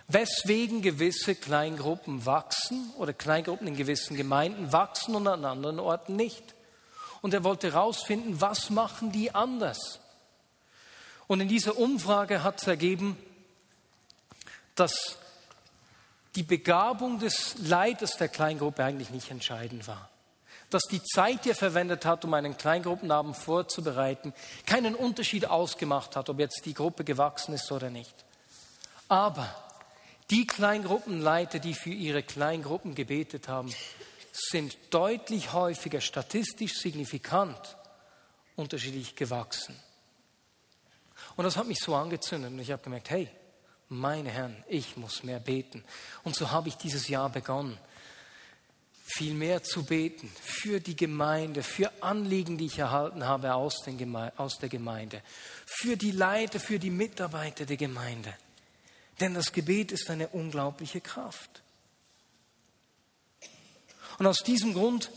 weswegen 0.10 0.82
gewisse 0.82 1.36
Kleingruppen 1.36 2.26
wachsen 2.26 2.92
oder 2.98 3.14
Kleingruppen 3.14 3.68
in 3.68 3.78
gewissen 3.78 4.18
Gemeinden 4.18 4.74
wachsen 4.74 5.16
und 5.16 5.28
an 5.28 5.46
anderen 5.46 5.80
Orten 5.80 6.16
nicht. 6.16 6.56
Und 7.22 7.34
er 7.34 7.44
wollte 7.44 7.72
herausfinden, 7.72 8.42
was 8.42 8.72
machen 8.72 9.12
die 9.12 9.34
anders. 9.34 10.00
Und 11.28 11.42
in 11.42 11.48
dieser 11.48 11.78
Umfrage 11.78 12.44
hat 12.44 12.60
es 12.60 12.68
ergeben, 12.68 13.18
dass 14.74 15.18
die 16.36 16.44
Begabung 16.44 17.20
des 17.20 17.56
Leiters 17.60 18.18
der 18.18 18.30
Kleingruppe 18.30 18.84
eigentlich 18.84 19.12
nicht 19.12 19.30
entscheidend 19.30 19.88
war. 19.88 20.10
Dass 20.72 20.84
die 20.84 21.04
Zeit, 21.04 21.46
die 21.46 21.50
er 21.50 21.56
verwendet 21.56 22.06
hat, 22.06 22.26
um 22.26 22.34
einen 22.34 22.58
Kleingruppenabend 22.58 23.36
vorzubereiten, 23.36 24.34
keinen 24.66 24.96
Unterschied 24.96 25.46
ausgemacht 25.46 26.16
hat, 26.16 26.30
ob 26.30 26.40
jetzt 26.40 26.66
die 26.66 26.74
Gruppe 26.74 27.04
gewachsen 27.04 27.54
ist 27.54 27.72
oder 27.72 27.90
nicht. 27.90 28.14
Aber 29.08 29.54
die 30.32 30.46
Kleingruppenleiter, 30.46 31.60
die 31.60 31.74
für 31.74 31.90
ihre 31.90 32.24
Kleingruppen 32.24 32.96
gebetet 32.96 33.48
haben, 33.48 33.74
sind 34.32 34.78
deutlich 34.92 35.54
häufiger 35.54 36.02
statistisch 36.02 36.80
signifikant 36.80 37.78
unterschiedlich 38.56 39.16
gewachsen. 39.16 39.76
Und 41.36 41.46
das 41.46 41.58
hat 41.58 41.68
mich 41.68 41.80
so 41.80 41.96
angezündet 41.96 42.52
und 42.52 42.60
ich 42.60 42.72
habe 42.72 42.84
gemerkt, 42.84 43.10
hey, 43.10 43.30
meine 43.88 44.30
Herren, 44.30 44.64
ich 44.68 44.98
muss 44.98 45.24
mehr 45.24 45.40
beten. 45.40 45.84
Und 46.24 46.36
so 46.36 46.52
habe 46.52 46.70
ich 46.70 46.76
dieses 46.76 47.08
Jahr 47.08 47.30
begonnen, 47.30 47.78
viel 49.04 49.34
mehr 49.34 49.64
zu 49.64 49.84
beten 49.84 50.32
für 50.42 50.80
die 50.80 50.96
Gemeinde, 50.96 51.64
für 51.64 51.92
Anliegen, 52.02 52.58
die 52.58 52.68
ich 52.68 52.78
erhalten 52.78 53.26
habe 53.26 53.56
aus, 53.56 53.78
aus 54.38 54.58
der 54.60 54.70
Gemeinde, 54.70 55.24
für 55.66 55.98
die 55.98 56.12
Leiter, 56.12 56.60
für 56.60 56.78
die 56.78 56.92
Mitarbeiter 56.92 57.66
der 57.66 57.78
Gemeinde. 57.78 58.36
Denn 59.20 59.34
das 59.34 59.52
Gebet 59.52 59.92
ist 59.92 60.10
eine 60.10 60.30
unglaubliche 60.30 61.02
Kraft. 61.02 61.62
Und 64.18 64.28
aus 64.28 64.40
diesem 64.40 64.74
Grund 64.74 65.12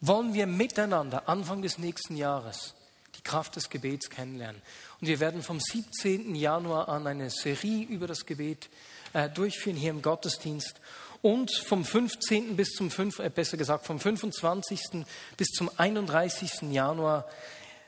wollen 0.00 0.34
wir 0.34 0.46
miteinander 0.46 1.28
Anfang 1.28 1.62
des 1.62 1.78
nächsten 1.78 2.16
Jahres 2.16 2.74
die 3.16 3.22
Kraft 3.22 3.56
des 3.56 3.70
Gebets 3.70 4.10
kennenlernen. 4.10 4.60
Und 5.00 5.06
wir 5.06 5.20
werden 5.20 5.42
vom 5.42 5.60
17. 5.60 6.34
Januar 6.34 6.88
an 6.88 7.06
eine 7.06 7.30
Serie 7.30 7.84
über 7.86 8.06
das 8.06 8.26
Gebet 8.26 8.70
äh, 9.12 9.28
durchführen 9.28 9.76
hier 9.76 9.90
im 9.90 10.02
Gottesdienst. 10.02 10.80
Und 11.20 11.54
vom 11.54 11.84
15. 11.84 12.56
bis 12.56 12.70
zum 12.70 12.90
5, 12.90 13.18
äh, 13.20 13.30
besser 13.30 13.56
gesagt 13.56 13.86
vom 13.86 14.00
25. 14.00 15.04
bis 15.36 15.48
zum 15.48 15.70
31. 15.76 16.72
Januar 16.72 17.28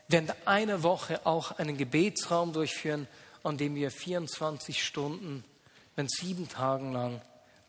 während 0.09 0.35
einer 0.47 0.83
Woche 0.83 1.25
auch 1.25 1.53
einen 1.53 1.79
Gebetsraum 1.79 2.53
durchführen, 2.53 3.09
an 3.45 3.57
dem 3.57 3.75
wir 3.75 3.91
24 3.91 4.85
Stunden, 4.85 5.45
wenn 5.97 6.09
sieben 6.09 6.49
Tagen 6.49 6.93
lang 6.93 7.21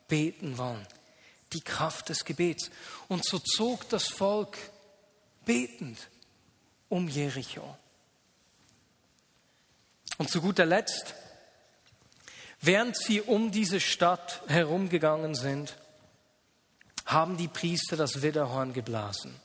beten 0.08 0.58
wollen. 0.58 0.86
Die 1.54 1.62
Kraft 1.62 2.10
des 2.10 2.26
Gebets. 2.26 2.72
Und 3.08 3.24
so 3.24 3.40
zog 3.40 3.88
das 3.90 4.08
Volk 4.08 4.58
betend 5.46 6.10
um 6.90 7.08
Jericho. 7.08 7.78
Und 10.18 10.30
zu 10.30 10.42
guter 10.42 10.66
Letzt, 10.66 11.14
während 12.62 12.98
sie 12.98 13.22
um 13.22 13.52
diese 13.52 13.80
Stadt 13.80 14.42
herumgegangen 14.48 15.36
sind, 15.36 15.78
haben 17.06 17.38
die 17.38 17.48
Priester 17.48 17.98
das 17.98 18.22
Widderhorn 18.22 18.74
geblasen. 18.74 19.36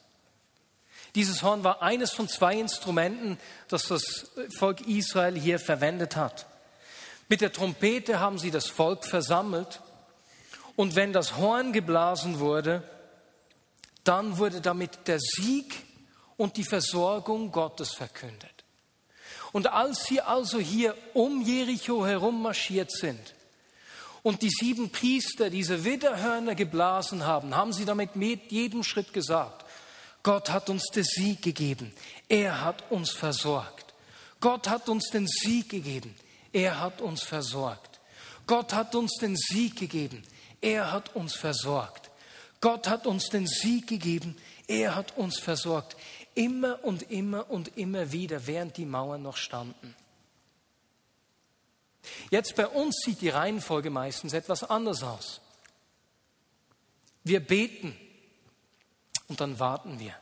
Dieses 1.14 1.42
Horn 1.42 1.64
war 1.64 1.82
eines 1.82 2.12
von 2.12 2.28
zwei 2.28 2.56
Instrumenten, 2.58 3.38
das 3.68 3.84
das 3.84 4.30
Volk 4.56 4.86
Israel 4.86 5.38
hier 5.38 5.58
verwendet 5.58 6.16
hat. 6.16 6.46
Mit 7.28 7.40
der 7.40 7.52
Trompete 7.52 8.20
haben 8.20 8.38
sie 8.38 8.50
das 8.50 8.66
Volk 8.66 9.04
versammelt 9.04 9.80
und 10.76 10.96
wenn 10.96 11.12
das 11.12 11.36
Horn 11.36 11.72
geblasen 11.72 12.38
wurde, 12.38 12.82
dann 14.04 14.38
wurde 14.38 14.60
damit 14.60 15.06
der 15.06 15.18
Sieg 15.20 15.84
und 16.36 16.56
die 16.56 16.64
Versorgung 16.64 17.52
Gottes 17.52 17.92
verkündet. 17.92 18.64
Und 19.52 19.66
als 19.72 20.04
sie 20.04 20.20
also 20.20 20.58
hier 20.58 20.96
um 21.12 21.42
Jericho 21.42 22.06
herum 22.06 22.42
marschiert 22.42 22.90
sind 22.90 23.34
und 24.22 24.42
die 24.42 24.50
sieben 24.50 24.90
Priester 24.90 25.50
diese 25.50 25.84
Widderhörner 25.84 26.54
geblasen 26.54 27.26
haben, 27.26 27.54
haben 27.56 27.72
sie 27.72 27.84
damit 27.84 28.16
mit 28.16 28.52
jedem 28.52 28.84
Schritt 28.84 29.12
gesagt, 29.12 29.64
Gott 30.22 30.50
hat 30.50 30.68
uns 30.68 30.84
den 30.92 31.04
Sieg 31.04 31.42
gegeben. 31.42 31.92
Er 32.28 32.62
hat 32.62 32.90
uns 32.90 33.10
versorgt. 33.10 33.94
Gott 34.40 34.68
hat 34.68 34.88
uns 34.88 35.10
den 35.10 35.26
Sieg 35.26 35.68
gegeben. 35.70 36.14
Er 36.52 36.80
hat 36.80 37.00
uns 37.00 37.22
versorgt. 37.22 38.00
Gott 38.46 38.72
hat 38.74 38.94
uns 38.94 39.16
den 39.20 39.36
Sieg 39.36 39.76
gegeben. 39.76 40.22
Er 40.60 40.92
hat 40.92 41.14
uns 41.14 41.34
versorgt. 41.34 42.10
Gott 42.60 42.88
hat 42.88 43.06
uns 43.06 43.28
den 43.28 43.46
Sieg 43.46 43.86
gegeben. 43.86 44.36
Er 44.66 44.94
hat 44.94 45.16
uns 45.16 45.38
versorgt. 45.38 45.96
Immer 46.34 46.84
und 46.84 47.10
immer 47.10 47.50
und 47.50 47.76
immer 47.78 48.12
wieder, 48.12 48.46
während 48.46 48.76
die 48.76 48.84
Mauern 48.84 49.22
noch 49.22 49.36
standen. 49.36 49.94
Jetzt 52.30 52.56
bei 52.56 52.66
uns 52.66 52.96
sieht 53.04 53.20
die 53.20 53.28
Reihenfolge 53.28 53.90
meistens 53.90 54.32
etwas 54.32 54.64
anders 54.64 55.02
aus. 55.02 55.40
Wir 57.24 57.40
beten 57.40 57.96
und 59.30 59.40
dann 59.40 59.60
warten 59.60 60.00
wir, 60.00 60.14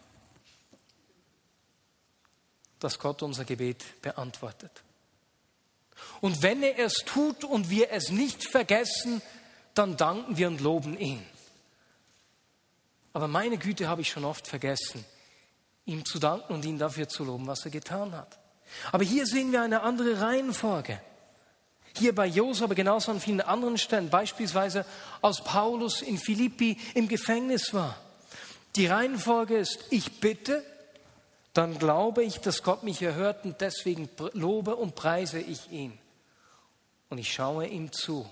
dass 2.78 2.98
Gott 2.98 3.22
unser 3.22 3.46
Gebet 3.46 4.00
beantwortet. 4.02 4.84
Und 6.20 6.42
wenn 6.42 6.62
er 6.62 6.78
es 6.78 6.92
tut 7.06 7.42
und 7.42 7.70
wir 7.70 7.90
es 7.90 8.10
nicht 8.10 8.44
vergessen, 8.44 9.22
dann 9.74 9.96
danken 9.96 10.36
wir 10.36 10.46
und 10.46 10.60
loben 10.60 10.96
ihn. 10.98 11.26
Aber 13.14 13.28
meine 13.28 13.56
Güte 13.56 13.88
habe 13.88 14.02
ich 14.02 14.10
schon 14.10 14.26
oft 14.26 14.46
vergessen, 14.46 15.04
ihm 15.86 16.04
zu 16.04 16.18
danken 16.18 16.52
und 16.52 16.64
ihn 16.66 16.78
dafür 16.78 17.08
zu 17.08 17.24
loben, 17.24 17.46
was 17.46 17.64
er 17.64 17.70
getan 17.70 18.12
hat. 18.12 18.38
Aber 18.92 19.04
hier 19.04 19.26
sehen 19.26 19.52
wir 19.52 19.62
eine 19.62 19.80
andere 19.80 20.20
Reihenfolge. 20.20 21.00
Hier 21.96 22.14
bei 22.14 22.26
Josef, 22.26 22.64
aber 22.64 22.74
genauso 22.74 23.10
an 23.10 23.20
vielen 23.20 23.40
anderen 23.40 23.78
Stellen, 23.78 24.10
beispielsweise 24.10 24.84
als 25.22 25.42
Paulus 25.42 26.02
in 26.02 26.18
Philippi 26.18 26.78
im 26.94 27.08
Gefängnis 27.08 27.72
war. 27.72 27.96
Die 28.76 28.87
Reihenfolge 28.87 29.57
ist, 29.57 29.85
ich 29.90 30.20
bitte, 30.20 30.64
dann 31.52 31.78
glaube 31.78 32.22
ich, 32.22 32.38
dass 32.38 32.62
Gott 32.62 32.83
mich 32.83 33.02
erhört 33.02 33.44
und 33.44 33.61
deswegen 33.61 34.09
lobe 34.33 34.76
und 34.76 34.94
preise 34.94 35.40
ich 35.40 35.70
ihn. 35.70 35.98
Und 37.09 37.18
ich 37.18 37.33
schaue 37.33 37.66
ihm 37.66 37.90
zu, 37.90 38.28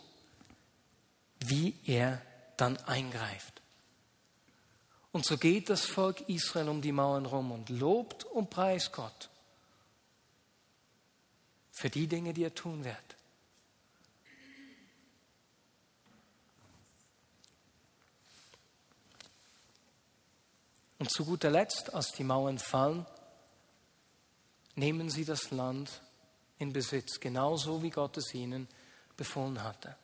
wie 1.40 1.74
er 1.86 2.20
dann 2.56 2.76
eingreift. 2.86 3.62
Und 5.12 5.24
so 5.24 5.38
geht 5.38 5.70
das 5.70 5.86
Volk 5.86 6.28
Israel 6.28 6.68
um 6.68 6.82
die 6.82 6.92
Mauern 6.92 7.26
rum 7.26 7.50
und 7.50 7.70
lobt 7.70 8.24
und 8.24 8.50
preist 8.50 8.92
Gott 8.92 9.30
für 11.72 11.90
die 11.90 12.06
Dinge, 12.06 12.32
die 12.32 12.44
er 12.44 12.54
tun 12.54 12.84
wird. 12.84 12.96
Und 20.98 21.10
zu 21.10 21.24
guter 21.24 21.50
Letzt, 21.50 21.92
als 21.94 22.12
die 22.12 22.24
Mauern 22.24 22.58
fallen, 22.58 23.06
nehmen 24.74 25.10
sie 25.10 25.24
das 25.24 25.50
Land 25.50 26.00
in 26.58 26.72
Besitz, 26.72 27.20
genauso 27.20 27.82
wie 27.82 27.90
Gott 27.90 28.16
es 28.16 28.34
ihnen 28.34 28.66
befohlen 29.16 29.62
hatte. 29.62 29.94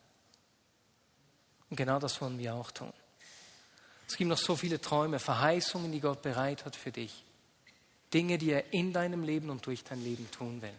Und 1.69 1.77
genau 1.77 1.99
das 1.99 2.21
wollen 2.21 2.37
wir 2.37 2.53
auch 2.53 2.71
tun. 2.71 2.93
Es 4.07 4.17
gibt 4.17 4.29
noch 4.29 4.37
so 4.37 4.55
viele 4.55 4.79
Träume, 4.79 5.17
Verheißungen, 5.17 5.91
die 5.91 5.99
Gott 5.99 6.21
bereit 6.21 6.65
hat 6.65 6.75
für 6.75 6.91
dich. 6.91 7.23
Dinge, 8.13 8.37
die 8.37 8.51
er 8.51 8.71
in 8.73 8.93
deinem 8.93 9.23
Leben 9.23 9.49
und 9.49 9.65
durch 9.65 9.83
dein 9.83 10.03
Leben 10.03 10.29
tun 10.29 10.61
will. 10.61 10.73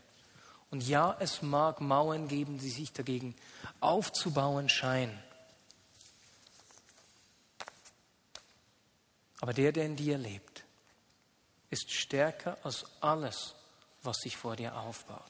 Und 0.71 0.87
ja, 0.87 1.17
es 1.19 1.43
mag 1.43 1.81
Mauern 1.81 2.29
geben, 2.29 2.59
die 2.59 2.71
sich 2.71 2.93
dagegen 2.93 3.35
aufzubauen 3.81 4.69
scheinen. 4.69 5.19
Aber 9.45 9.53
der, 9.53 9.73
der 9.73 9.85
in 9.85 9.95
dir 9.95 10.17
lebt, 10.17 10.65
ist 11.69 11.93
stärker 11.93 12.57
als 12.63 12.87
alles, 13.03 13.55
was 14.03 14.17
sich 14.23 14.39
vor 14.39 14.57
dir 14.57 14.75
aufbaut. 14.75 15.21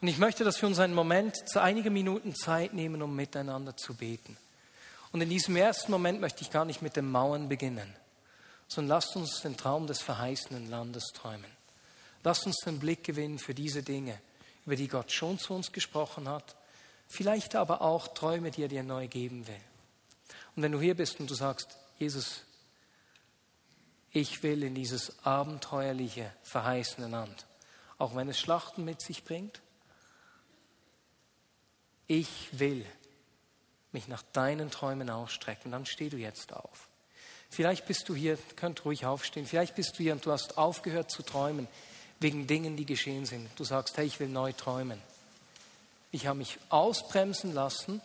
Und 0.00 0.06
ich 0.06 0.18
möchte, 0.18 0.44
dass 0.44 0.62
wir 0.62 0.68
uns 0.68 0.78
einen 0.78 0.94
Moment, 0.94 1.34
zu 1.48 1.60
einigen 1.60 1.92
Minuten 1.92 2.32
Zeit 2.32 2.72
nehmen, 2.72 3.02
um 3.02 3.16
miteinander 3.16 3.76
zu 3.76 3.94
beten. 3.94 4.36
Und 5.10 5.22
in 5.22 5.28
diesem 5.28 5.56
ersten 5.56 5.90
Moment 5.90 6.20
möchte 6.20 6.42
ich 6.42 6.52
gar 6.52 6.64
nicht 6.64 6.82
mit 6.82 6.94
den 6.94 7.10
Mauern 7.10 7.48
beginnen, 7.48 7.92
sondern 8.68 8.90
lasst 8.90 9.16
uns 9.16 9.40
den 9.40 9.56
Traum 9.56 9.88
des 9.88 10.00
verheißenen 10.00 10.70
Landes 10.70 11.06
träumen. 11.16 11.50
Lasst 12.22 12.46
uns 12.46 12.58
den 12.64 12.78
Blick 12.78 13.02
gewinnen 13.02 13.40
für 13.40 13.54
diese 13.54 13.82
Dinge, 13.82 14.20
über 14.66 14.76
die 14.76 14.86
Gott 14.86 15.10
schon 15.10 15.40
zu 15.40 15.52
uns 15.52 15.72
gesprochen 15.72 16.28
hat, 16.28 16.54
vielleicht 17.08 17.56
aber 17.56 17.80
auch 17.80 18.06
Träume, 18.06 18.52
die 18.52 18.62
er 18.62 18.68
dir 18.68 18.84
neu 18.84 19.08
geben 19.08 19.48
will. 19.48 19.60
Und 20.54 20.62
wenn 20.62 20.70
du 20.70 20.80
hier 20.80 20.94
bist 20.94 21.18
und 21.18 21.28
du 21.28 21.34
sagst, 21.34 21.76
Jesus, 21.98 22.42
Ich 24.16 24.44
will 24.44 24.62
in 24.62 24.76
dieses 24.76 25.24
abenteuerliche, 25.24 26.32
verheißene 26.44 27.08
Land, 27.08 27.46
auch 27.98 28.14
wenn 28.14 28.28
es 28.28 28.38
Schlachten 28.38 28.84
mit 28.84 29.00
sich 29.00 29.24
bringt. 29.24 29.60
Ich 32.06 32.48
will 32.52 32.86
mich 33.90 34.06
nach 34.06 34.22
deinen 34.32 34.70
Träumen 34.70 35.10
ausstrecken. 35.10 35.72
Dann 35.72 35.84
steh 35.84 36.10
du 36.10 36.16
jetzt 36.16 36.52
auf. 36.52 36.88
Vielleicht 37.50 37.86
bist 37.86 38.08
du 38.08 38.14
hier, 38.14 38.38
könnt 38.56 38.84
ruhig 38.84 39.04
aufstehen, 39.04 39.46
vielleicht 39.46 39.74
bist 39.74 39.98
du 39.98 40.02
hier 40.02 40.12
und 40.12 40.24
du 40.24 40.32
hast 40.32 40.58
aufgehört 40.58 41.10
zu 41.10 41.22
träumen 41.22 41.68
wegen 42.20 42.46
Dingen, 42.46 42.76
die 42.76 42.86
geschehen 42.86 43.26
sind. 43.26 43.48
Du 43.56 43.64
sagst, 43.64 43.96
hey, 43.96 44.06
ich 44.06 44.18
will 44.20 44.28
neu 44.28 44.52
träumen. 44.52 45.00
Ich 46.10 46.26
habe 46.26 46.38
mich 46.38 46.58
ausbremsen 46.68 47.52
lassen 47.52 48.00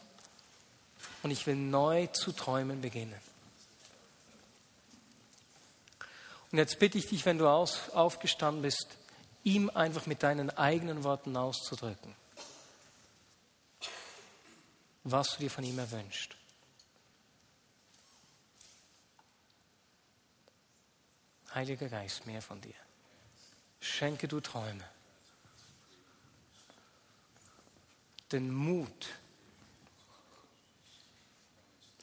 und 1.22 1.32
ich 1.32 1.46
will 1.46 1.56
neu 1.56 2.08
zu 2.08 2.32
träumen 2.32 2.82
beginnen. 2.82 3.29
Und 6.52 6.58
jetzt 6.58 6.80
bitte 6.80 6.98
ich 6.98 7.08
dich, 7.08 7.26
wenn 7.26 7.38
du 7.38 7.48
aus, 7.48 7.90
aufgestanden 7.92 8.64
bist, 8.64 8.88
ihm 9.44 9.70
einfach 9.70 10.06
mit 10.06 10.24
deinen 10.24 10.50
eigenen 10.50 11.04
Worten 11.04 11.38
auszudrücken, 11.38 12.16
was 15.04 15.34
du 15.34 15.40
dir 15.40 15.52
von 15.52 15.64
ihm 15.64 15.78
erwünscht. 15.78 16.36
Heiliger 21.54 21.90
Geist, 21.90 22.26
mehr 22.26 22.42
von 22.42 22.62
dir. 22.62 22.76
Schenke 23.80 24.28
du 24.28 24.40
Träume. 24.40 24.84
Den 28.32 28.54
Mut, 28.54 29.08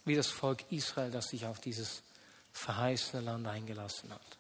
wie 0.04 0.16
das 0.16 0.26
Volk 0.26 0.64
Israel, 0.72 1.10
das 1.12 1.28
sich 1.28 1.46
auf 1.46 1.60
dieses 1.60 2.02
verheißene 2.56 3.22
Land 3.22 3.46
eingelassen 3.46 4.12
hat. 4.12 4.38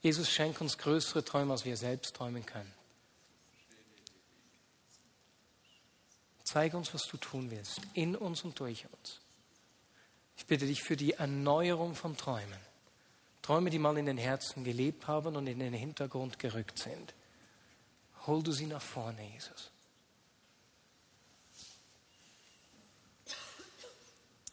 Jesus 0.00 0.30
schenkt 0.30 0.60
uns 0.60 0.78
größere 0.78 1.24
Träume, 1.24 1.52
als 1.52 1.64
wir 1.64 1.76
selbst 1.76 2.14
träumen 2.14 2.46
können. 2.46 2.72
Zeige 6.44 6.76
uns, 6.76 6.94
was 6.94 7.06
du 7.06 7.18
tun 7.18 7.50
willst, 7.50 7.80
in 7.92 8.16
uns 8.16 8.42
und 8.42 8.58
durch 8.58 8.86
uns. 8.90 9.20
Ich 10.36 10.46
bitte 10.46 10.66
dich 10.66 10.82
für 10.82 10.96
die 10.96 11.14
Erneuerung 11.14 11.94
von 11.94 12.16
Träumen. 12.16 12.60
Träume, 13.42 13.70
die 13.70 13.78
mal 13.78 13.98
in 13.98 14.06
den 14.06 14.18
Herzen 14.18 14.64
gelebt 14.64 15.08
haben 15.08 15.36
und 15.36 15.46
in 15.46 15.58
den 15.58 15.74
Hintergrund 15.74 16.38
gerückt 16.38 16.78
sind. 16.78 17.14
Hol 18.26 18.42
du 18.42 18.52
sie 18.52 18.66
nach 18.66 18.82
vorne, 18.82 19.22
Jesus. 19.32 19.70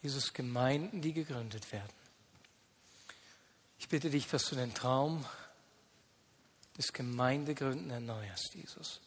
Jesus, 0.06 0.32
Gemeinden, 0.32 1.00
die 1.00 1.12
gegründet 1.12 1.72
werden. 1.72 1.92
Ich 3.76 3.88
bitte 3.88 4.08
dich, 4.08 4.28
dass 4.28 4.44
du 4.44 4.54
den 4.54 4.72
Traum 4.72 5.24
des 6.78 6.92
Gemeindegründen 6.92 7.90
erneuerst, 7.90 8.54
Jesus. 8.54 9.00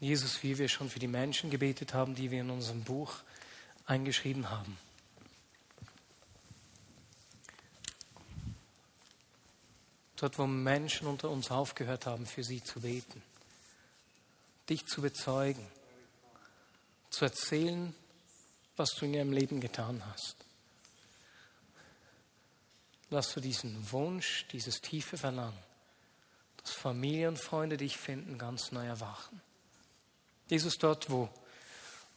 Jesus, 0.00 0.42
wie 0.42 0.58
wir 0.58 0.68
schon 0.68 0.90
für 0.90 0.98
die 0.98 1.06
Menschen 1.06 1.48
gebetet 1.48 1.94
haben, 1.94 2.16
die 2.16 2.32
wir 2.32 2.40
in 2.40 2.50
unserem 2.50 2.82
Buch 2.82 3.14
eingeschrieben 3.86 4.50
haben. 4.50 4.76
Dort, 10.16 10.40
wo 10.40 10.48
Menschen 10.48 11.06
unter 11.06 11.30
uns 11.30 11.52
aufgehört 11.52 12.06
haben, 12.06 12.26
für 12.26 12.42
sie 12.42 12.64
zu 12.64 12.80
beten, 12.80 13.22
dich 14.68 14.84
zu 14.86 15.02
bezeugen, 15.02 15.64
zu 17.10 17.26
erzählen, 17.26 17.94
was 18.76 18.90
du 18.90 19.04
in 19.04 19.14
ihrem 19.14 19.32
Leben 19.32 19.60
getan 19.60 20.02
hast. 20.12 20.36
Lass 23.10 23.32
du 23.32 23.40
diesen 23.40 23.92
Wunsch, 23.92 24.46
dieses 24.50 24.80
tiefe 24.80 25.16
Verlangen, 25.16 25.58
dass 26.56 26.72
Familie 26.72 27.28
und 27.28 27.38
Freunde 27.38 27.76
dich 27.76 27.96
finden, 27.96 28.38
ganz 28.38 28.72
neu 28.72 28.86
erwachen. 28.86 29.40
Jesus, 30.48 30.76
dort, 30.78 31.10
wo, 31.10 31.28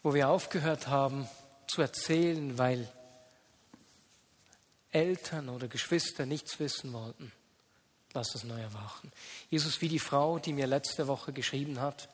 wo 0.02 0.14
wir 0.14 0.30
aufgehört 0.30 0.88
haben 0.88 1.30
zu 1.68 1.82
erzählen, 1.82 2.58
weil 2.58 2.92
Eltern 4.92 5.50
oder 5.50 5.68
Geschwister 5.68 6.26
nichts 6.26 6.60
wissen 6.60 6.94
wollten, 6.94 7.32
lass 8.14 8.34
es 8.34 8.44
neu 8.44 8.60
erwachen. 8.60 9.12
Jesus, 9.50 9.82
wie 9.82 9.90
die 9.90 10.00
Frau, 10.00 10.40
die 10.40 10.54
mir 10.54 10.66
letzte 10.66 11.08
Woche 11.08 11.34
geschrieben 11.34 11.80
hat, 11.80 12.10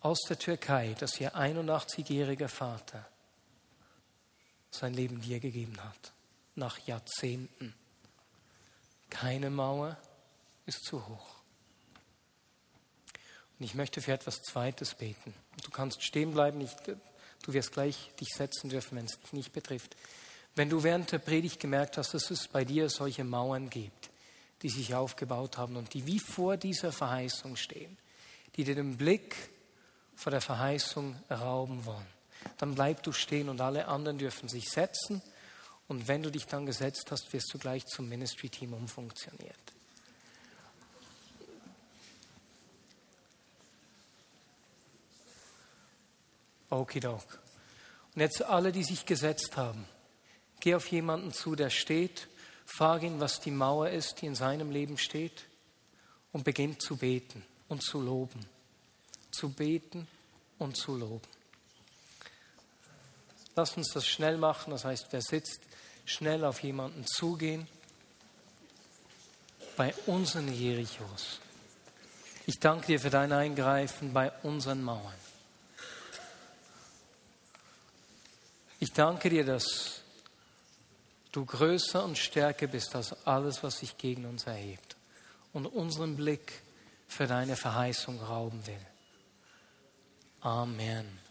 aus 0.00 0.18
der 0.28 0.38
Türkei, 0.38 0.96
dass 0.98 1.20
ihr 1.20 1.36
81-jähriger 1.36 2.48
Vater 2.48 3.06
sein 4.70 4.94
Leben 4.94 5.20
dir 5.20 5.40
gegeben 5.40 5.76
hat, 5.82 6.12
nach 6.54 6.78
Jahrzehnten. 6.86 7.74
Keine 9.10 9.50
Mauer 9.50 9.96
ist 10.66 10.84
zu 10.84 11.06
hoch. 11.06 11.36
Und 13.58 13.64
ich 13.64 13.74
möchte 13.74 14.00
für 14.00 14.12
etwas 14.12 14.42
Zweites 14.42 14.94
beten. 14.94 15.34
Du 15.64 15.70
kannst 15.70 16.02
stehen 16.02 16.32
bleiben, 16.32 16.60
ich, 16.60 16.70
du 17.42 17.52
wirst 17.52 17.72
gleich 17.72 18.12
dich 18.20 18.28
setzen 18.28 18.70
dürfen, 18.70 18.98
wenn 18.98 19.06
es 19.06 19.18
dich 19.18 19.32
nicht 19.32 19.52
betrifft. 19.52 19.96
Wenn 20.54 20.68
du 20.68 20.82
während 20.82 21.10
der 21.10 21.18
Predigt 21.18 21.60
gemerkt 21.60 21.98
hast, 21.98 22.14
dass 22.14 22.30
es 22.30 22.48
bei 22.48 22.64
dir 22.64 22.88
solche 22.88 23.24
Mauern 23.24 23.70
gibt, 23.70 24.10
die 24.62 24.68
sich 24.68 24.94
aufgebaut 24.94 25.56
haben 25.56 25.76
und 25.76 25.94
die 25.94 26.06
wie 26.06 26.18
vor 26.18 26.56
dieser 26.56 26.92
Verheißung 26.92 27.56
stehen, 27.56 27.96
die 28.56 28.64
dir 28.64 28.74
den 28.74 28.96
Blick 28.96 29.36
vor 30.14 30.30
der 30.30 30.40
Verheißung 30.40 31.16
rauben 31.30 31.84
wollen, 31.84 32.06
dann 32.58 32.74
bleib 32.74 33.02
du 33.02 33.12
stehen 33.12 33.48
und 33.48 33.60
alle 33.60 33.88
anderen 33.88 34.18
dürfen 34.18 34.48
sich 34.48 34.70
setzen. 34.70 35.22
Und 35.86 36.08
wenn 36.08 36.22
du 36.22 36.30
dich 36.30 36.46
dann 36.46 36.66
gesetzt 36.66 37.10
hast, 37.10 37.32
wirst 37.32 37.52
du 37.52 37.58
gleich 37.58 37.84
zum 37.86 38.08
Ministry-Team 38.08 38.72
umfunktioniert. 38.74 39.56
Okidok. 46.70 47.38
Und 48.14 48.20
jetzt 48.20 48.42
alle, 48.42 48.72
die 48.72 48.84
sich 48.84 49.06
gesetzt 49.06 49.56
haben, 49.56 49.86
geh 50.60 50.74
auf 50.74 50.86
jemanden 50.88 51.32
zu, 51.32 51.54
der 51.54 51.70
steht, 51.70 52.28
frag 52.66 53.02
ihn, 53.02 53.20
was 53.20 53.40
die 53.40 53.50
Mauer 53.50 53.88
ist, 53.88 54.20
die 54.20 54.26
in 54.26 54.34
seinem 54.34 54.70
Leben 54.70 54.98
steht, 54.98 55.46
und 56.32 56.44
beginn 56.44 56.78
zu 56.78 56.96
beten 56.96 57.42
und 57.68 57.82
zu 57.82 58.02
loben. 58.02 58.44
Zu 59.30 59.50
beten 59.50 60.06
und 60.58 60.76
zu 60.76 60.96
loben. 60.96 61.37
Lass 63.58 63.76
uns 63.76 63.88
das 63.92 64.06
schnell 64.06 64.36
machen. 64.36 64.70
Das 64.70 64.84
heißt, 64.84 65.08
wer 65.10 65.20
sitzt, 65.20 65.58
schnell 66.04 66.44
auf 66.44 66.62
jemanden 66.62 67.04
zugehen. 67.04 67.66
Bei 69.76 69.92
unseren 70.06 70.46
Jerichos. 70.46 71.40
Ich 72.46 72.60
danke 72.60 72.86
dir 72.86 73.00
für 73.00 73.10
dein 73.10 73.32
Eingreifen 73.32 74.12
bei 74.12 74.30
unseren 74.44 74.84
Mauern. 74.84 75.12
Ich 78.78 78.92
danke 78.92 79.28
dir, 79.28 79.44
dass 79.44 80.02
du 81.32 81.44
größer 81.44 82.04
und 82.04 82.16
stärker 82.16 82.68
bist 82.68 82.94
als 82.94 83.26
alles, 83.26 83.64
was 83.64 83.80
sich 83.80 83.98
gegen 83.98 84.24
uns 84.24 84.44
erhebt 84.44 84.94
und 85.52 85.66
unseren 85.66 86.14
Blick 86.14 86.62
für 87.08 87.26
deine 87.26 87.56
Verheißung 87.56 88.22
rauben 88.22 88.64
will. 88.68 88.86
Amen. 90.42 91.27